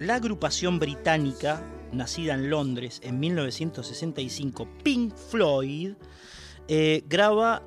[0.00, 1.62] La agrupación británica,
[1.92, 5.92] nacida en Londres en 1965, Pink Floyd,
[6.68, 7.62] eh, graba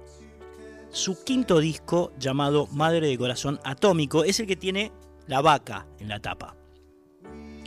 [0.89, 4.23] su quinto disco llamado Madre de Corazón Atómico.
[4.23, 4.91] Es el que tiene
[5.27, 6.55] la vaca en la tapa.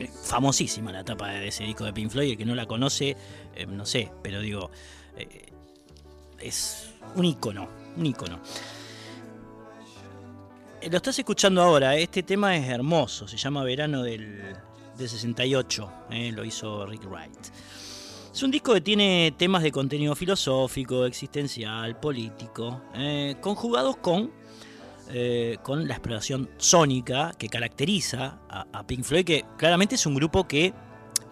[0.00, 2.32] Eh, Famosísima la tapa de ese disco de Pink Floyd.
[2.32, 3.16] El que no la conoce,
[3.54, 4.72] eh, no sé, pero digo,
[5.16, 5.52] eh,
[6.40, 8.40] es un icono, un icono.
[10.80, 14.54] Eh, Lo estás escuchando ahora, este tema es hermoso, se llama Verano del,
[14.96, 17.46] del 68, eh, lo hizo Rick Wright.
[18.32, 24.30] Es un disco que tiene temas de contenido filosófico, existencial, político, eh, conjugados con,
[25.08, 30.14] eh, con la exploración sónica que caracteriza a, a Pink Floyd, que claramente es un
[30.14, 30.74] grupo que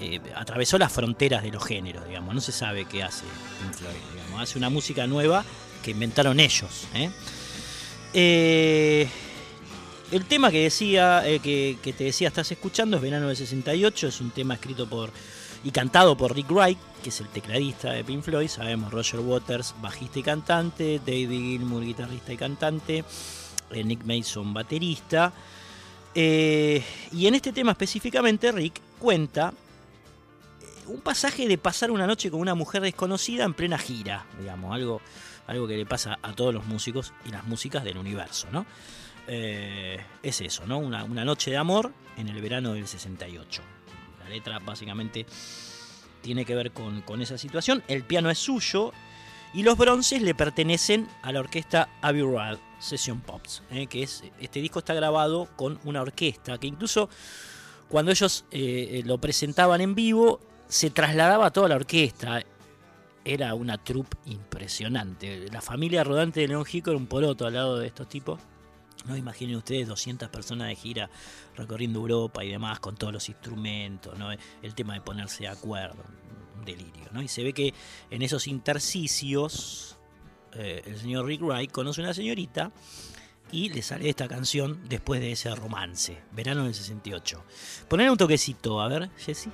[0.00, 2.34] eh, atravesó las fronteras de los géneros, digamos.
[2.34, 3.24] No se sabe qué hace
[3.60, 4.40] Pink Floyd, digamos.
[4.40, 5.44] Hace una música nueva
[5.82, 6.86] que inventaron ellos.
[6.94, 7.10] ¿eh?
[10.10, 14.20] El tema que decía, eh, que, te decía, estás escuchando, es Verano del 68, es
[14.20, 15.10] un tema escrito por
[15.64, 19.74] y cantado por Rick Wright, que es el tecladista de Pink Floyd, sabemos Roger Waters,
[19.80, 23.04] bajista y cantante, David Gilmour, guitarrista y cantante,
[23.70, 25.32] eh, Nick Mason, baterista.
[26.14, 29.54] Eh, y en este tema específicamente Rick cuenta
[30.86, 35.00] un pasaje de pasar una noche con una mujer desconocida en plena gira, digamos, algo,
[35.46, 38.66] algo que le pasa a todos los músicos y las músicas del universo, ¿no?
[39.26, 40.78] Es eso, ¿no?
[40.78, 43.62] Una, una noche de amor en el verano del 68.
[44.22, 45.26] La letra básicamente
[46.24, 47.82] tiene que ver con, esa situación.
[47.86, 48.92] El piano es suyo
[49.52, 53.86] y los bronces le pertenecen a la orquesta Abbey Road Session Pops, ¿eh?
[53.86, 57.08] que es este disco está grabado con una orquesta que incluso
[57.88, 62.42] cuando ellos eh, lo presentaban en vivo se trasladaba a toda la orquesta.
[63.26, 65.48] Era una troupe impresionante.
[65.50, 68.38] La familia rodante de León Gico era un poroto al lado de estos tipos.
[69.04, 71.10] No imaginen ustedes 200 personas de gira
[71.56, 74.30] recorriendo Europa y demás con todos los instrumentos, ¿no?
[74.30, 76.02] el tema de ponerse de acuerdo,
[76.58, 77.08] un delirio.
[77.12, 77.20] ¿no?
[77.22, 77.74] Y se ve que
[78.10, 79.96] en esos intercicios
[80.52, 82.72] eh, el señor Rick Wright conoce a una señorita
[83.52, 87.44] y le sale esta canción después de ese romance, verano del 68.
[87.88, 89.48] Poner un toquecito, a ver, Jesse.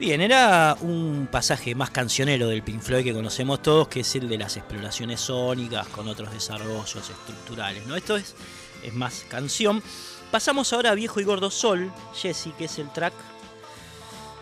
[0.00, 4.30] Bien, era un pasaje más cancionero del Pink Floyd que conocemos todos, que es el
[4.30, 7.86] de las exploraciones sónicas con otros desarrollos estructurales.
[7.86, 7.94] ¿no?
[7.96, 8.34] Esto es,
[8.82, 9.82] es más canción.
[10.30, 13.12] Pasamos ahora a Viejo y Gordo Sol, Jesse, que es el track,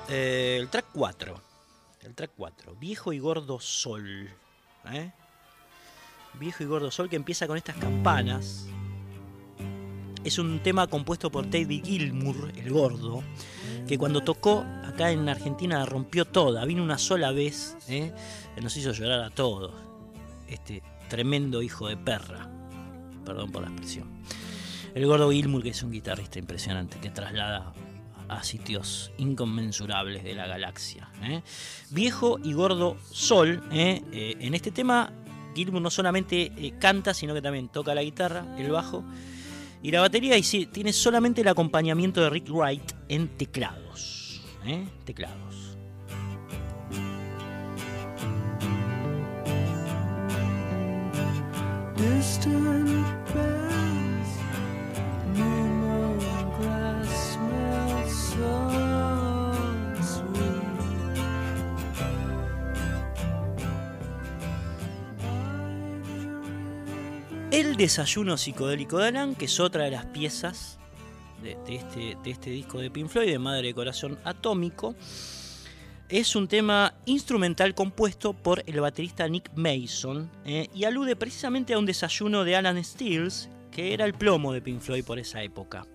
[0.08, 1.42] eh, el track 4.
[2.02, 4.30] El track 4, Viejo y Gordo Sol.
[4.92, 5.10] ¿eh?
[6.34, 8.66] Viejo y Gordo Sol que empieza con estas campanas.
[10.22, 13.24] Es un tema compuesto por David Gilmour, el gordo
[13.88, 18.12] que cuando tocó acá en Argentina rompió toda, vino una sola vez, ¿eh?
[18.62, 19.72] nos hizo llorar a todos.
[20.46, 22.50] Este tremendo hijo de perra,
[23.24, 24.22] perdón por la expresión.
[24.94, 27.72] El gordo Gilmour, que es un guitarrista impresionante, que traslada
[28.28, 31.08] a sitios inconmensurables de la galaxia.
[31.22, 31.42] ¿eh?
[31.90, 34.02] Viejo y gordo Sol, ¿eh?
[34.12, 35.12] Eh, en este tema
[35.54, 39.02] Gilmour no solamente canta, sino que también toca la guitarra, el bajo
[39.82, 40.36] y la batería
[40.72, 44.42] tiene solamente el acompañamiento de Rick Wright en teclados.
[44.64, 44.86] ¿eh?
[45.04, 45.76] Teclados.
[67.50, 70.78] El desayuno psicodélico de Alan, que es otra de las piezas
[71.42, 74.94] de, este, de este disco de Pink Floyd, de Madre de Corazón Atómico,
[76.10, 81.78] es un tema instrumental compuesto por el baterista Nick Mason eh, y alude precisamente a
[81.78, 85.86] un desayuno de Alan Stills, que era el plomo de Pink Floyd por esa época.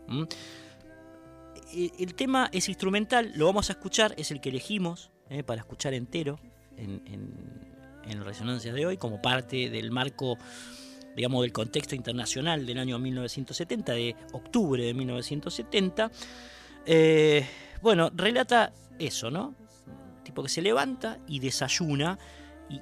[1.72, 5.94] El, tema es instrumental, lo vamos a escuchar, es el que elegimos eh, para escuchar
[5.94, 6.40] entero
[6.78, 7.32] en, en,
[8.06, 10.40] en Resonancias de hoy, como parte del marco
[11.16, 16.12] digamos, del contexto internacional del año 1970, de octubre de 1970,
[16.86, 17.46] eh,
[17.82, 19.56] bueno, relata eso, ¿no?
[20.24, 22.18] Tipo que se levanta y desayuna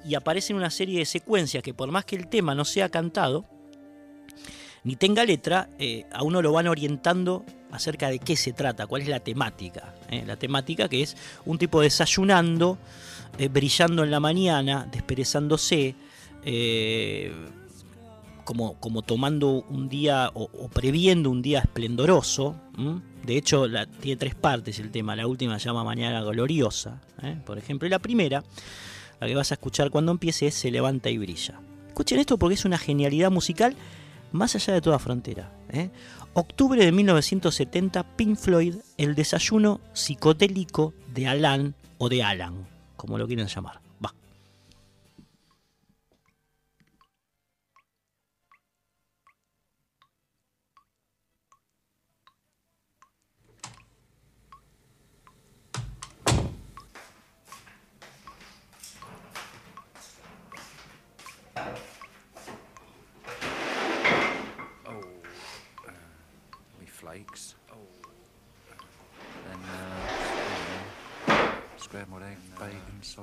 [0.06, 3.46] y, aparecen una serie de secuencias que por más que el tema no sea cantado,
[4.84, 9.04] ni tenga letra, eh, a uno lo van orientando acerca de qué se trata, cuál
[9.04, 9.94] es la temática.
[10.10, 10.24] ¿eh?
[10.26, 12.78] La temática que es un tipo desayunando,
[13.52, 15.96] brillando en la mañana, desperezándose,
[18.44, 22.56] como, como tomando un día o, previendo un día esplendoroso.
[23.26, 23.66] De hecho,
[24.00, 25.16] tiene tres partes el tema.
[25.16, 27.38] La última se llama Mañana Gloriosa, ¿eh?
[27.46, 27.88] por ejemplo.
[27.88, 28.44] Y la primera,
[29.20, 31.60] la que vas a escuchar cuando empiece, es Se levanta y brilla.
[31.88, 33.76] Escuchen esto porque es una genialidad musical
[34.32, 35.52] más allá de toda frontera.
[35.70, 35.90] ¿eh?
[36.34, 42.66] Octubre de 1970, Pink Floyd, El desayuno psicodélico de Alan o de Alan,
[42.96, 43.81] como lo quieren llamar.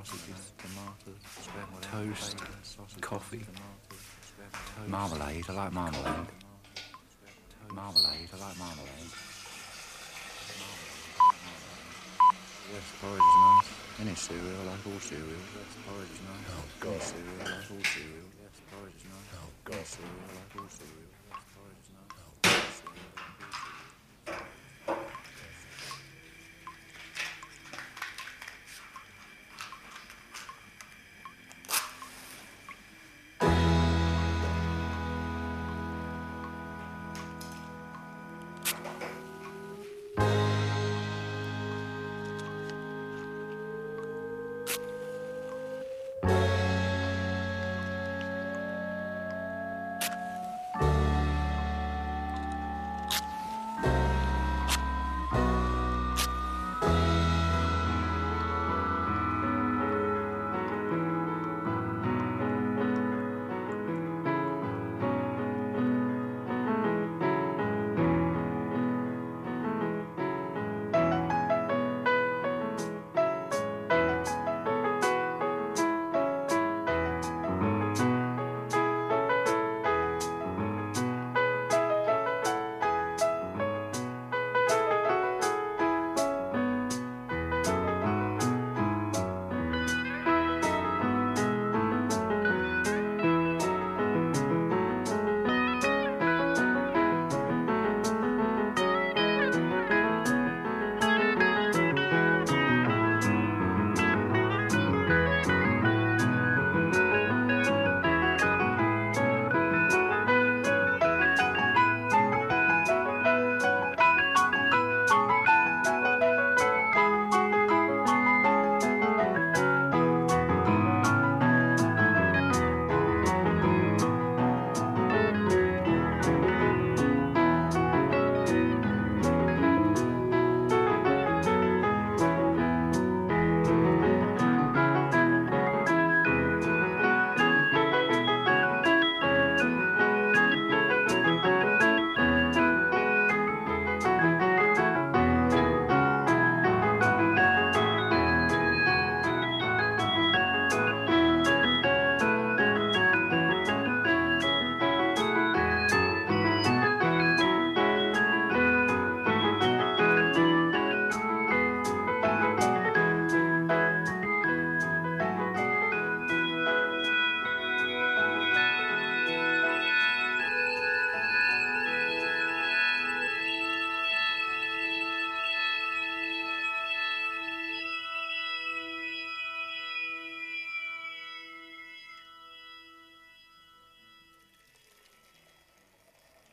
[0.04, 3.44] Sausages, uh, tomatoes, toast, coffee,
[4.86, 5.44] marmalade.
[5.48, 6.26] I like marmalade.
[7.74, 8.28] Marmalade.
[8.32, 9.10] I like marmalade.
[12.70, 13.70] Yes, porridge is nice.
[14.00, 15.26] Any cereal, I like all cereal.
[15.26, 16.46] Yes, porridge is nice.
[16.48, 16.92] Oh, God.
[16.92, 18.28] Any cereal, I like all cereal.
[18.38, 19.34] Yes, porridge is nice.
[19.34, 19.74] Oh, God.
[19.74, 21.07] Any cereal, I like all cereal.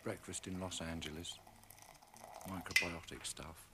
[0.05, 1.39] Breakfast in Los Angeles.
[2.47, 3.65] Microbiotic stuff.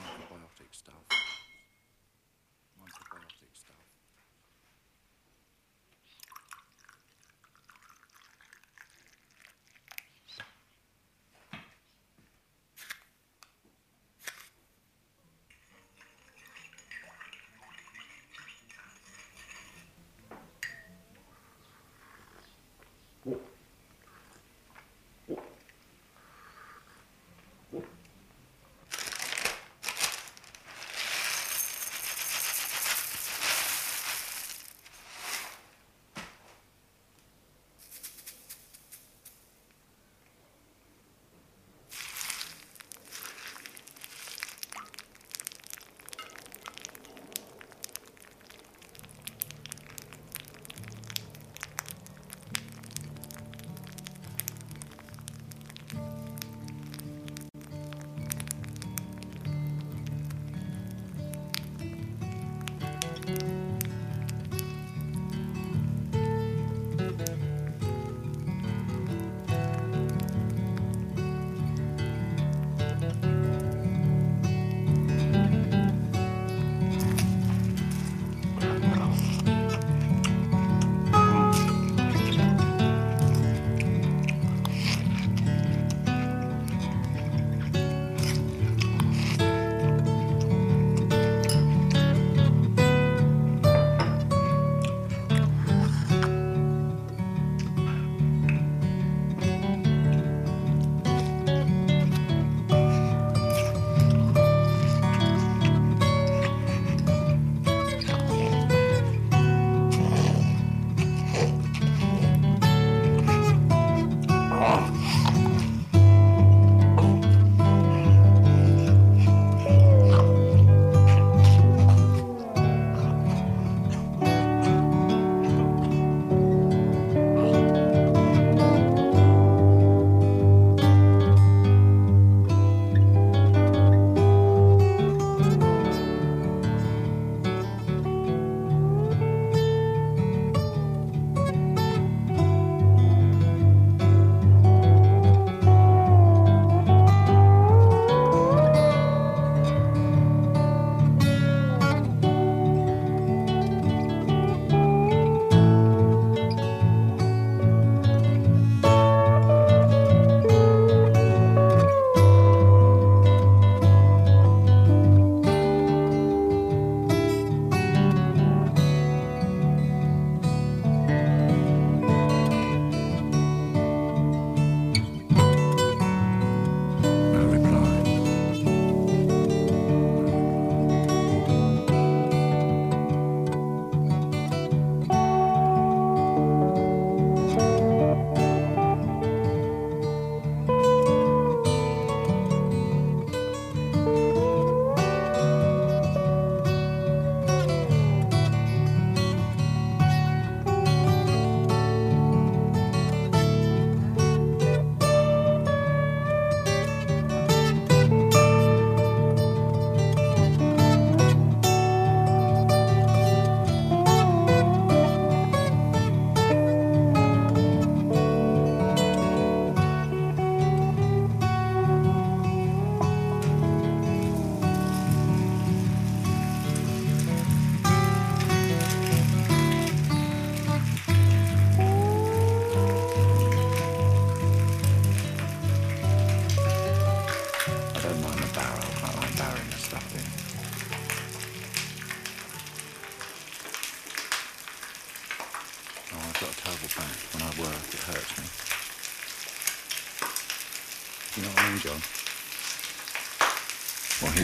[0.00, 1.21] Microbiotic stuff.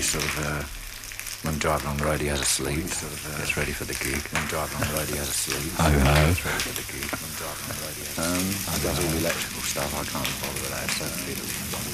[0.09, 0.63] Sort of, uh,
[1.45, 2.89] when driving on the road, he has a sleep.
[2.89, 4.25] Sort of, uh, gets ready for the gig.
[4.33, 5.69] When driving on the road, he has a sleep.
[5.77, 6.17] Oh, no.
[6.33, 7.09] Gets ready for the gig.
[7.13, 8.73] When driving on the road, he has a sleep.
[8.73, 9.91] Um, does all the electrical stuff.
[9.93, 10.89] I can't bother with that.
[10.97, 11.88] So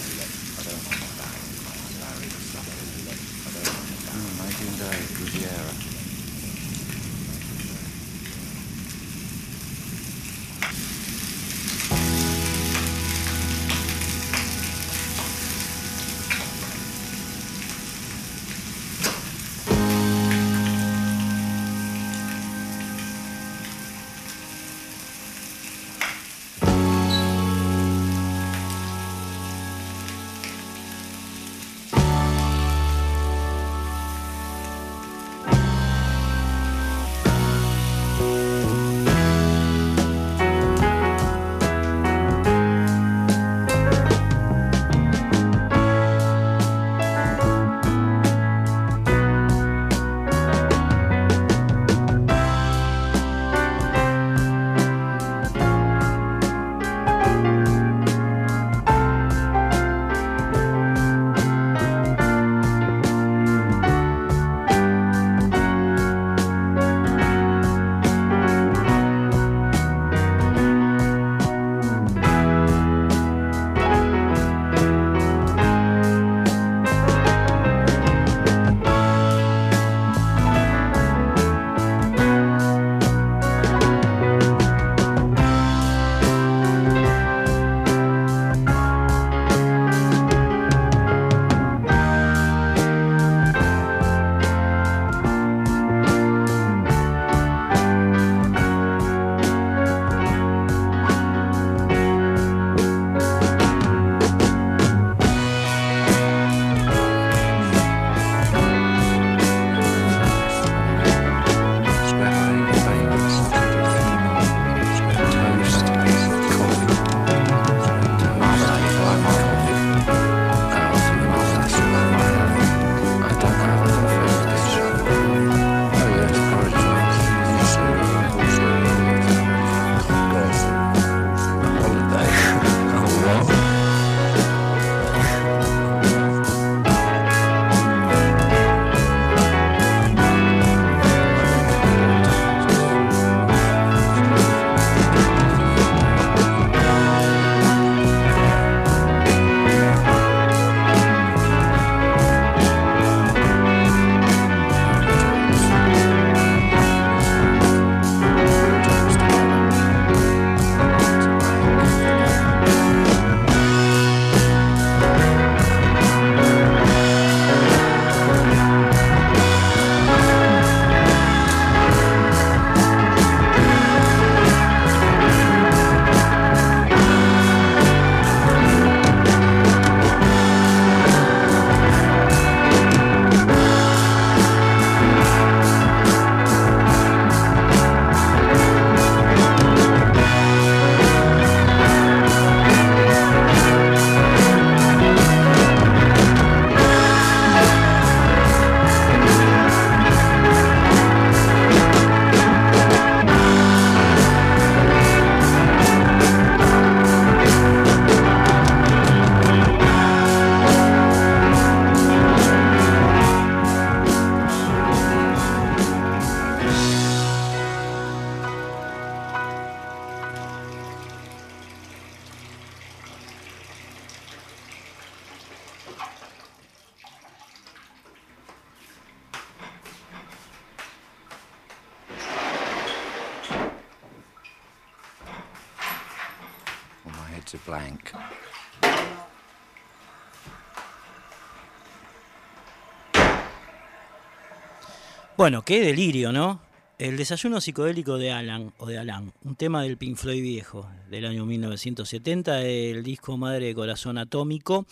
[245.44, 246.62] Bueno, qué delirio, ¿no?
[246.98, 251.26] El desayuno psicodélico de Alan, o de Alan, un tema del Pink Floyd viejo, del
[251.26, 254.86] año 1970, el disco Madre de Corazón Atómico.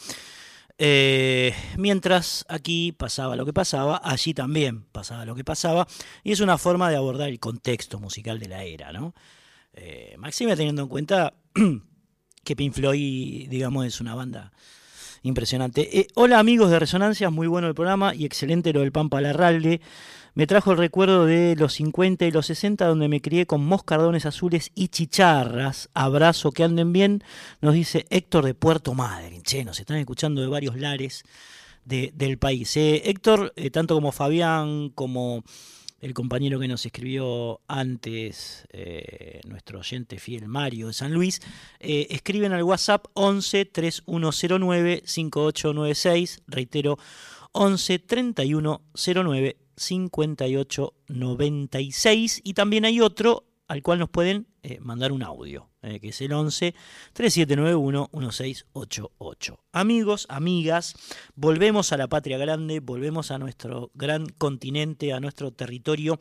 [0.76, 5.88] Eh, mientras aquí pasaba lo que pasaba, allí también pasaba lo que pasaba,
[6.22, 9.14] y es una forma de abordar el contexto musical de la era, ¿no?
[9.72, 11.32] Eh, Maxime teniendo en cuenta
[12.44, 14.52] que Pink Floyd, digamos, es una banda
[15.22, 15.98] impresionante.
[15.98, 19.80] Eh, hola amigos de Resonancias, muy bueno el programa y excelente lo del Pampa Larralde.
[20.34, 24.24] Me trajo el recuerdo de los 50 y los 60 donde me crié con moscardones
[24.24, 25.90] azules y chicharras.
[25.92, 27.22] Abrazo, que anden bien,
[27.60, 29.42] nos dice Héctor de Puerto Madryn.
[29.42, 31.24] Che, nos están escuchando de varios lares
[31.84, 32.76] del país.
[32.76, 35.44] Eh, Héctor, eh, tanto como Fabián, como
[36.00, 41.40] el compañero que nos escribió antes, eh, nuestro oyente fiel Mario de San Luis,
[41.78, 46.98] escriben al WhatsApp 11 3109 5896, reitero,
[47.52, 55.70] 11 3109 5896 y también hay otro al cual nos pueden eh, mandar un audio,
[55.80, 56.74] eh, que es el 11
[57.14, 59.58] 3791 1688.
[59.72, 60.94] Amigos, amigas,
[61.34, 66.18] volvemos a la patria grande, volvemos a nuestro gran continente, a nuestro territorio.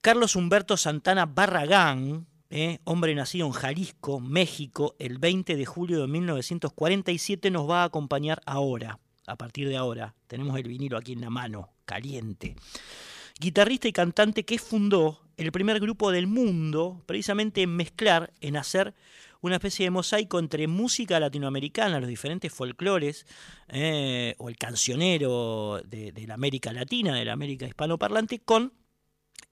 [0.00, 6.08] Carlos Humberto Santana Barragán, eh, hombre nacido en Jalisco, México, el 20 de julio de
[6.08, 10.14] 1947, nos va a acompañar ahora, a partir de ahora.
[10.26, 12.56] Tenemos el vinilo aquí en la mano, caliente.
[13.38, 18.94] Guitarrista y cantante que fundó el primer grupo del mundo precisamente en mezclar, en hacer
[19.40, 23.26] una especie de mosaico entre música latinoamericana, los diferentes folclores,
[23.68, 28.72] eh, o el cancionero de, la América Latina, de la América hispanoparlante, con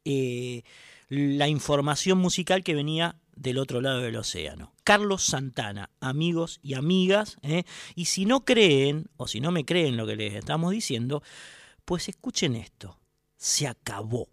[0.05, 0.63] eh,
[1.09, 4.73] la información musical que venía del otro lado del océano.
[4.87, 7.65] Carlos Santana, amigos y amigas, eh,
[7.97, 11.25] y si no creen, o si no me creen lo que les estamos diciendo,
[11.85, 12.97] pues escuchen esto,
[13.37, 14.29] se acabó.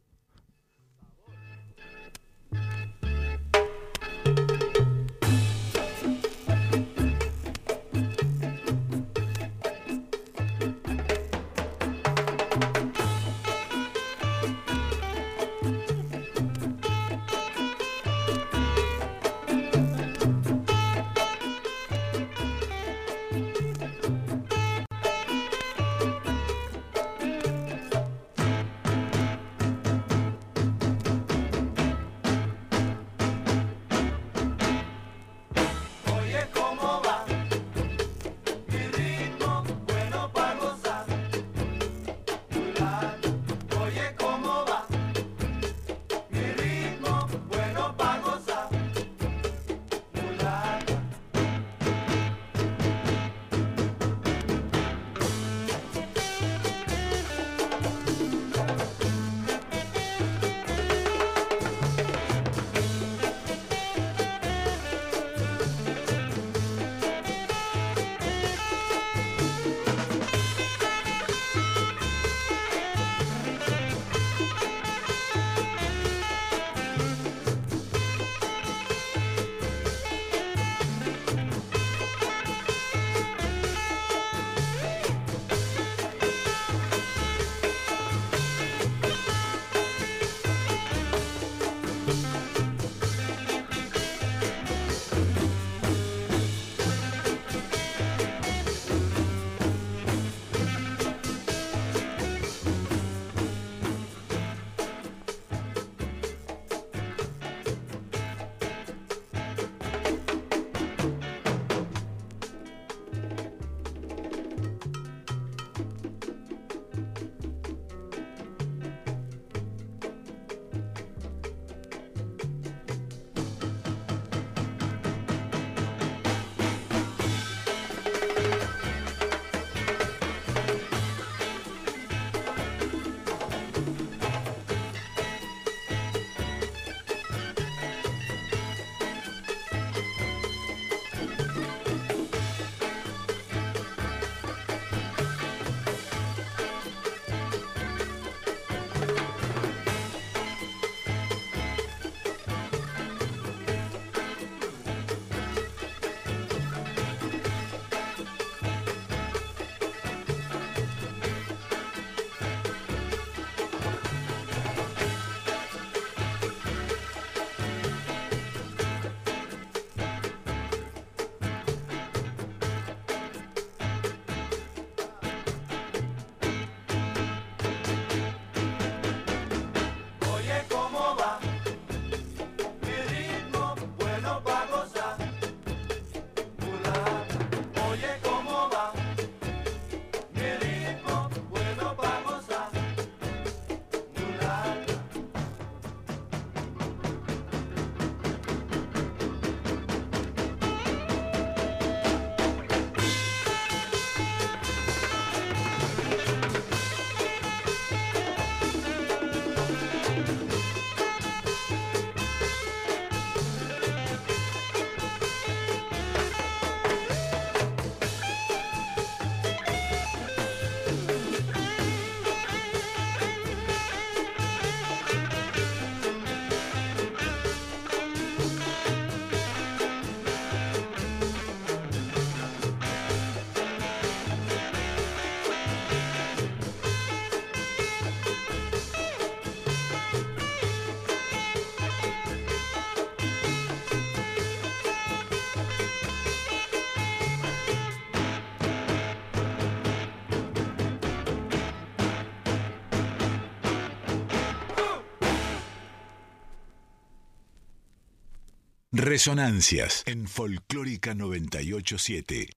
[259.03, 262.47] Resonancias en Folclórica 987.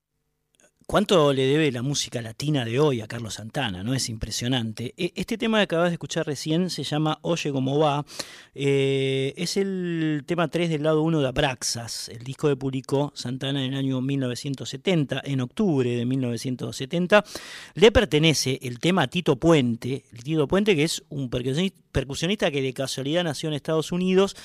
[0.86, 3.82] ¿Cuánto le debe la música latina de hoy a Carlos Santana?
[3.82, 3.92] ¿No?
[3.92, 4.94] Es impresionante.
[4.96, 8.06] E, este tema que acabas de escuchar recién se llama Oye cómo va.
[8.54, 13.64] Eh, es el tema 3 del lado 1 de Abraxas, el disco que publicó Santana
[13.64, 17.24] en el año 1970, en octubre de 1970.
[17.74, 22.72] Le pertenece el tema Tito Puente, el Tito Puente que es un percusionista que de
[22.72, 24.36] casualidad nació en Estados Unidos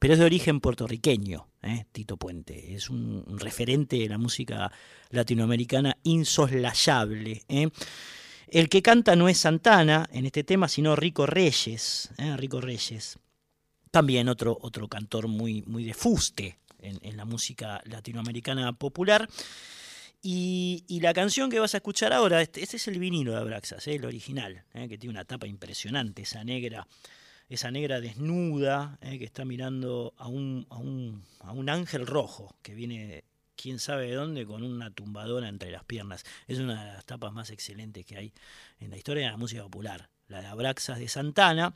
[0.00, 1.84] pero es de origen puertorriqueño, ¿eh?
[1.92, 2.74] Tito Puente.
[2.74, 4.72] Es un, referente de la música
[5.10, 7.42] latinoamericana insoslayable.
[7.48, 7.68] ¿eh?
[8.48, 12.12] El que canta no es Santana en este tema, sino Rico Reyes.
[12.16, 12.34] ¿eh?
[12.38, 13.18] Rico Reyes.
[13.90, 19.28] También otro, otro cantor muy, muy de fuste en, la música latinoamericana popular.
[20.22, 23.86] Y, la canción que vas a escuchar ahora, este, este es el vinilo de Abraxas,
[23.86, 26.86] el original, que tiene una tapa impresionante, esa negra
[27.50, 32.56] esa negra desnuda eh, que está mirando a un, a, un, a un ángel rojo
[32.62, 33.24] que viene
[33.56, 36.24] quién sabe de dónde con una tumbadora entre las piernas.
[36.46, 38.32] Es una de las tapas más excelentes que hay
[38.78, 41.74] en la historia de la música popular, la de Abraxas de Santana.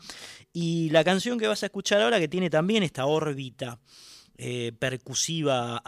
[0.52, 3.80] Y la canción que vas a escuchar ahora, que tiene también esta órbita
[4.38, 5.82] eh, percusiva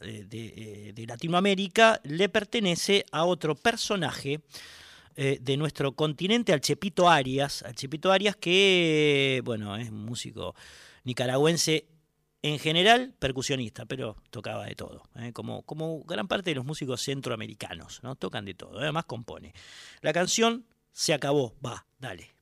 [0.00, 4.40] de, de, de Latinoamérica, le pertenece a otro personaje
[5.16, 10.54] eh, de nuestro continente al Chepito Arias, al Chepito Arias que, bueno, es músico
[11.04, 11.88] nicaragüense
[12.42, 15.32] en general percusionista, pero tocaba de todo, ¿eh?
[15.32, 18.14] como, como gran parte de los músicos centroamericanos, ¿no?
[18.14, 19.54] Tocan de todo, además compone.
[20.02, 22.34] La canción se acabó, va, dale.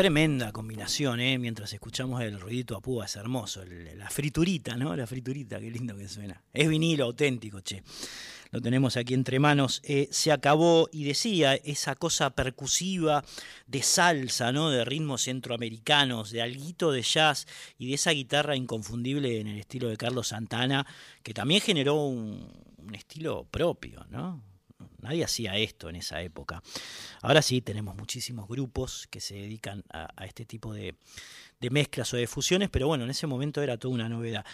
[0.00, 1.36] Tremenda combinación, ¿eh?
[1.36, 3.62] mientras escuchamos el ruidito a púa, es hermoso.
[3.66, 4.96] la friturita, ¿no?
[4.96, 6.42] La friturita, qué lindo que suena.
[6.54, 7.82] Es vinilo auténtico, che.
[8.50, 9.82] Lo tenemos aquí entre manos.
[9.84, 13.22] Eh, se acabó, y decía, esa cosa percusiva
[13.66, 14.70] de salsa, ¿no?
[14.70, 17.46] De ritmos centroamericanos, de alguito de jazz
[17.76, 20.86] y de esa guitarra inconfundible en el estilo de Carlos Santana,
[21.22, 24.40] que también generó un, un estilo propio, ¿no?
[25.02, 26.62] Nadie hacía esto en esa época.
[27.22, 30.94] Ahora sí, tenemos muchísimos grupos que se dedican a, este tipo de,
[31.70, 34.44] mezclas o de fusiones, pero bueno, en ese momento era toda una novedad.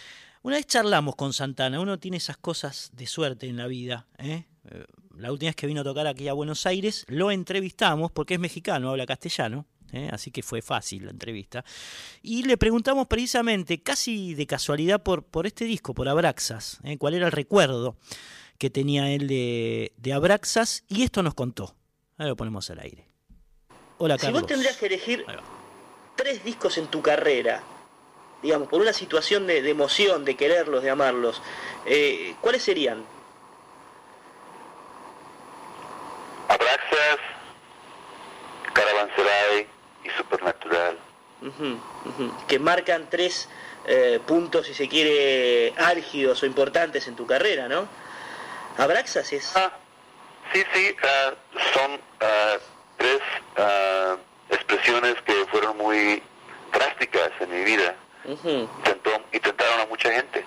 [0.42, 4.06] Una vez charlamos con Santana, uno tiene esas cosas de suerte en la vida.
[4.18, 4.44] ¿eh?
[4.70, 4.84] Eh,
[5.18, 8.40] La última vez que vino a tocar aquí a Buenos Aires, lo entrevistamos porque es
[8.40, 9.66] mexicano, habla castellano.
[9.92, 10.08] ¿eh?
[10.12, 11.64] Así que fue fácil la entrevista.
[12.22, 16.98] Y le preguntamos precisamente, casi de casualidad, por, por este disco, por Abraxas, ¿eh?
[16.98, 17.96] cuál era el recuerdo
[18.58, 20.84] que tenía él de, de Abraxas.
[20.88, 21.74] Y esto nos contó.
[22.18, 23.08] Ahora lo ponemos al aire.
[23.98, 24.42] Hola, Si Carlos.
[24.42, 25.24] vos tendrías que elegir
[26.16, 27.62] tres discos en tu carrera,
[28.42, 31.40] digamos, por una situación de, de emoción, de quererlos, de amarlos,
[31.86, 33.04] eh, ¿cuáles serían?
[36.48, 37.18] Abraxas,
[38.72, 39.66] Caravanserai
[40.04, 40.98] y Supernatural.
[42.48, 43.48] Que marcan tres
[43.86, 47.88] eh, puntos, si se quiere, álgidos o importantes en tu carrera, ¿no?
[48.78, 49.56] Abraxas es...
[49.56, 49.72] Ah,
[50.52, 51.34] sí, sí, ah,
[51.72, 52.56] son ah,
[52.98, 53.20] tres
[53.56, 54.16] ah,
[54.50, 56.22] expresiones que fueron muy
[56.72, 57.94] drásticas en mi vida.
[58.24, 60.44] Ujú, Intentó, intentaron a mucha gente.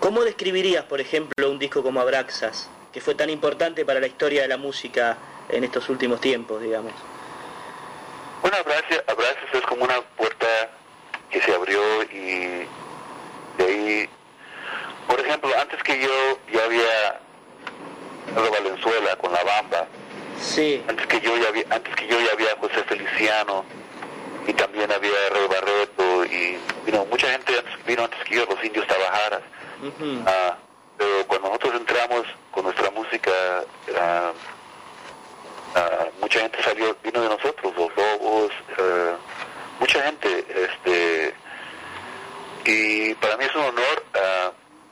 [0.00, 4.42] ¿Cómo describirías, por ejemplo, un disco como Abraxas, que fue tan importante para la historia
[4.42, 5.16] de la música
[5.48, 6.92] en estos últimos tiempos, digamos?
[8.42, 10.46] Bueno, Abraxas, Abraxas es como una puerta
[11.30, 12.66] que se abrió y
[13.58, 14.08] de ahí,
[15.06, 17.20] por ejemplo, antes que yo ya había
[18.34, 19.86] dado Valenzuela con la bamba,
[20.40, 23.64] Sí, antes que yo ya había, antes que yo ya había José Feliciano
[24.46, 28.62] y también había Roy Barreto y vino mucha gente antes- vino antes que yo los
[28.62, 29.40] indios Tabajaras.
[30.26, 30.56] Ah,
[30.98, 33.30] pero cuando nosotros entramos con nuestra música
[33.98, 34.32] ah,
[36.20, 38.52] mucha gente salió vino de nosotros los lobos
[39.80, 41.34] mucha gente este
[42.64, 44.04] y para mí es un honor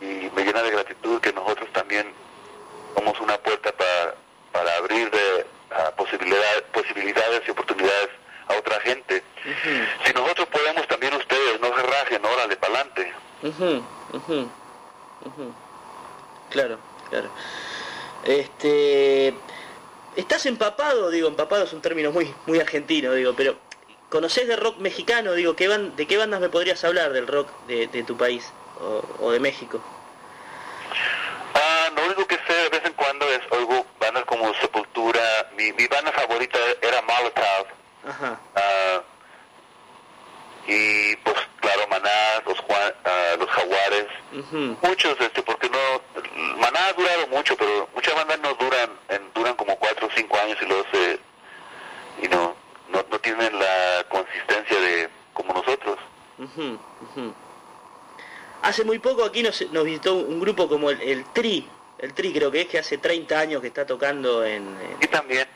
[0.02, 2.12] y me llena de gratitud que nosotros también
[2.96, 4.14] somos una puerta para,
[4.52, 8.08] para abrir de, ah, posibilidad- posibilidades y oportunidades
[8.48, 9.22] a otra gente.
[10.04, 13.12] Si nosotros podemos, también ustedes, no se rajen, órale, para adelante.
[13.42, 13.82] Ujú,
[14.14, 14.48] ujú.
[16.50, 16.78] Claro,
[17.10, 17.30] claro.
[18.24, 19.34] Este,
[20.16, 23.56] estás empapado, digo, empapado es un término muy, muy argentino, digo, pero
[24.10, 25.32] ¿conocés de rock mexicano?
[25.32, 28.52] Digo, ¿qué ban- ¿de qué bandas me podrías hablar del rock de, de tu país
[28.82, 29.80] o, o de México?
[31.54, 35.20] Ah, lo único que sé de vez en cuando es oigo bandas como Sepultura.
[35.56, 37.66] Mi, mi banda favorita era Molotov.
[38.08, 39.00] Ajá, ah,
[40.66, 42.10] y pues claro, Maná,
[42.46, 44.06] los, Juan- ah, los Jaguares.
[44.32, 45.78] ujú, Muchos, este, porque no...
[46.58, 50.38] Maná ha durado mucho, pero muchas bandas no duran, en- duran como cuatro o cinco
[50.38, 51.18] años y luego se...
[52.22, 52.54] Y no,
[52.88, 55.98] no, no tienen la consistencia de como nosotros.
[56.38, 57.34] ujú, ujú.
[58.62, 61.66] Hace muy poco aquí nos, nos visitó un grupo como el, el Tri,
[61.98, 65.06] el Tri creo que es que hace 30 años que está tocando en, en- Y
[65.08, 65.46] también...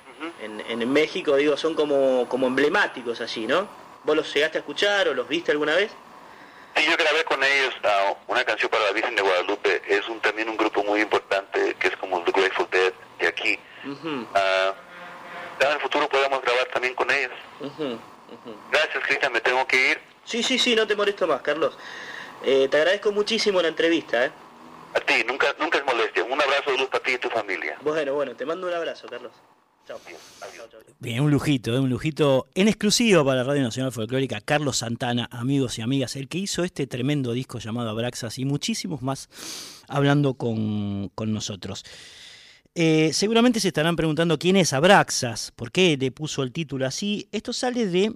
[0.43, 3.69] en, en México, digo, son como, como emblemáticos allí, ¿no?
[4.05, 5.91] ¿Vos los llegaste a escuchar o los viste alguna vez?
[6.77, 9.83] Sí, yo grabé con ellos ah, una canción para la Virgen de Guadalupe.
[9.89, 13.59] Es un, también un grupo muy importante que es como The Grateful Dead de aquí.
[13.89, 14.75] Ujú, Ah,
[15.61, 17.33] ya en el futuro podemos grabar también con ellos.
[17.61, 17.99] ujú.
[18.73, 20.01] Gracias, Cristian, me tengo que ir.
[20.25, 21.77] Sí, sí, sí, no te molesto más, Carlos.
[22.45, 24.31] Eh, te agradezco muchísimo la entrevista, ¿eh?
[24.95, 26.25] A ti, nunca, nunca es molestia.
[26.25, 27.79] Un abrazo de luz para ti y tu familia.
[27.83, 29.33] Bueno, bueno, te mando un abrazo, Carlos.
[29.87, 30.01] Chao.
[30.99, 31.79] Bien, un lujito, ¿eh?
[31.79, 36.27] un lujito en exclusiva para la Radio Nacional Folclórica, Carlos Santana, amigos y amigas, el
[36.27, 39.29] que hizo este tremendo disco llamado Abraxas y muchísimos más
[39.87, 41.85] hablando con, con nosotros.
[42.75, 47.29] Eh, seguramente se estarán preguntando quién es Abraxas, por qué le puso el título así.
[47.31, 48.13] Esto sale de,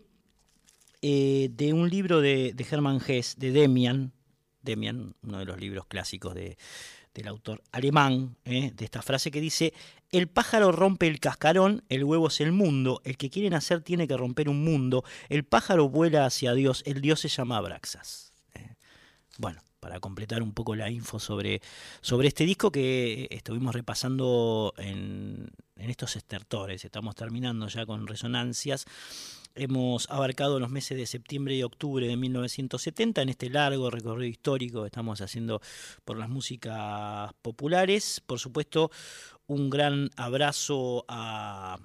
[1.03, 4.13] eh, de un libro de, de Hermann de Demian,
[4.63, 6.59] Demian, uno de los libros clásicos de,
[7.15, 8.73] del autor alemán, ¿eh?
[8.75, 9.73] de esta frase que dice,
[10.13, 14.07] el pájaro rompe el cascarón, el huevo es el mundo, el que quiere nacer tiene
[14.07, 18.33] que romper un mundo, el pájaro vuela hacia Dios, el Dios se llama Abraxas.
[18.55, 18.75] ¿eh?
[19.39, 21.63] Bueno, para completar un poco la info sobre,
[22.01, 28.87] sobre este disco que estuvimos repasando en, en estos estertores, estamos terminando ya con resonancias.
[29.55, 34.83] Hemos abarcado los meses de septiembre y octubre de 1970 en este largo recorrido histórico
[34.83, 35.61] que estamos haciendo
[36.05, 38.23] por las músicas populares.
[38.25, 38.91] Por supuesto,
[39.47, 41.79] un gran abrazo a,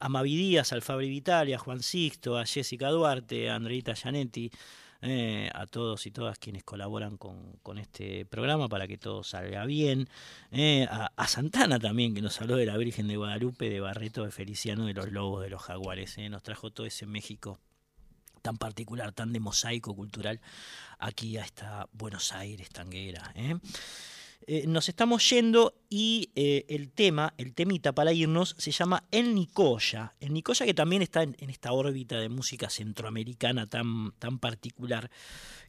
[0.00, 4.50] a Mavi Díaz, al Fabri Vitali, a Juan Sixto, a Jessica Duarte, a Andreita Gianetti,
[5.02, 9.66] eh, a todos y todas quienes colaboran con, con este programa para que todo salga
[9.66, 10.08] bien.
[10.52, 14.24] eh, a, a Santana también, que nos habló de la Virgen de Guadalupe, de Barreto,
[14.24, 16.16] de Feliciano, de los Lobos, de los Jaguares.
[16.18, 17.58] eh, nos trajo todo ese México
[18.42, 20.40] tan particular, tan de mosaico cultural,
[20.98, 23.32] aquí a esta Buenos Aires tanguera.
[24.46, 24.62] ¿Eh?
[24.62, 29.34] Eh, nos estamos yendo y eh, el tema, el temita para irnos, se llama El
[29.34, 30.14] Nicoya.
[30.20, 35.10] El Nicoya que también está en, esta órbita de música centroamericana tan, tan particular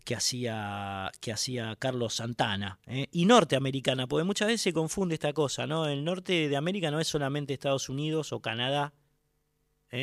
[0.05, 2.79] que hacía, que hacía Carlos Santana.
[2.85, 3.07] ¿eh?
[3.11, 5.87] Y norteamericana, porque muchas veces se confunde esta cosa, ¿no?
[5.87, 8.93] El norte de América no es solamente Estados Unidos o Canadá,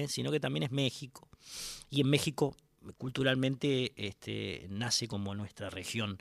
[0.07, 1.29] sino que también es México.
[1.91, 2.57] Y en México
[2.97, 6.19] culturalmente este, nace como nuestra región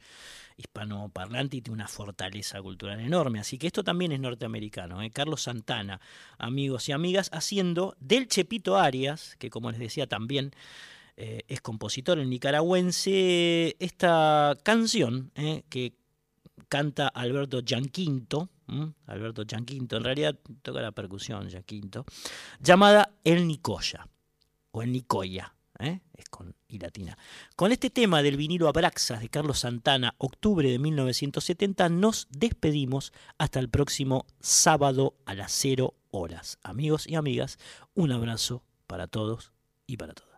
[0.57, 3.39] hispanoparlante y tiene una fortaleza cultural enorme.
[3.39, 5.01] Así que esto también es norteamericano.
[5.01, 5.09] ¿eh?
[5.09, 6.01] Carlos Santana,
[6.37, 10.51] amigos y amigas, haciendo del Chepito Arias, que como les decía también
[11.15, 15.63] eh, es compositor en nicaragüense, esta canción ¿eh?
[15.69, 15.93] que
[16.67, 18.49] canta Alberto Gianquinto,
[19.07, 22.05] Alberto Gianquinto, en realidad toca la percusión Gianquinto,
[22.59, 24.07] llamada El Nicoya
[24.71, 25.55] o El Nicoya.
[25.79, 26.01] ¿Eh?
[26.13, 27.17] es con y latina.
[27.55, 33.59] Con este tema del vinilo Abraxas de Carlos Santana, octubre de 1970, nos despedimos hasta
[33.59, 36.59] el próximo sábado a las 0 horas.
[36.63, 37.57] Amigos y amigas,
[37.95, 39.53] un abrazo para todos
[39.87, 40.29] y para todas.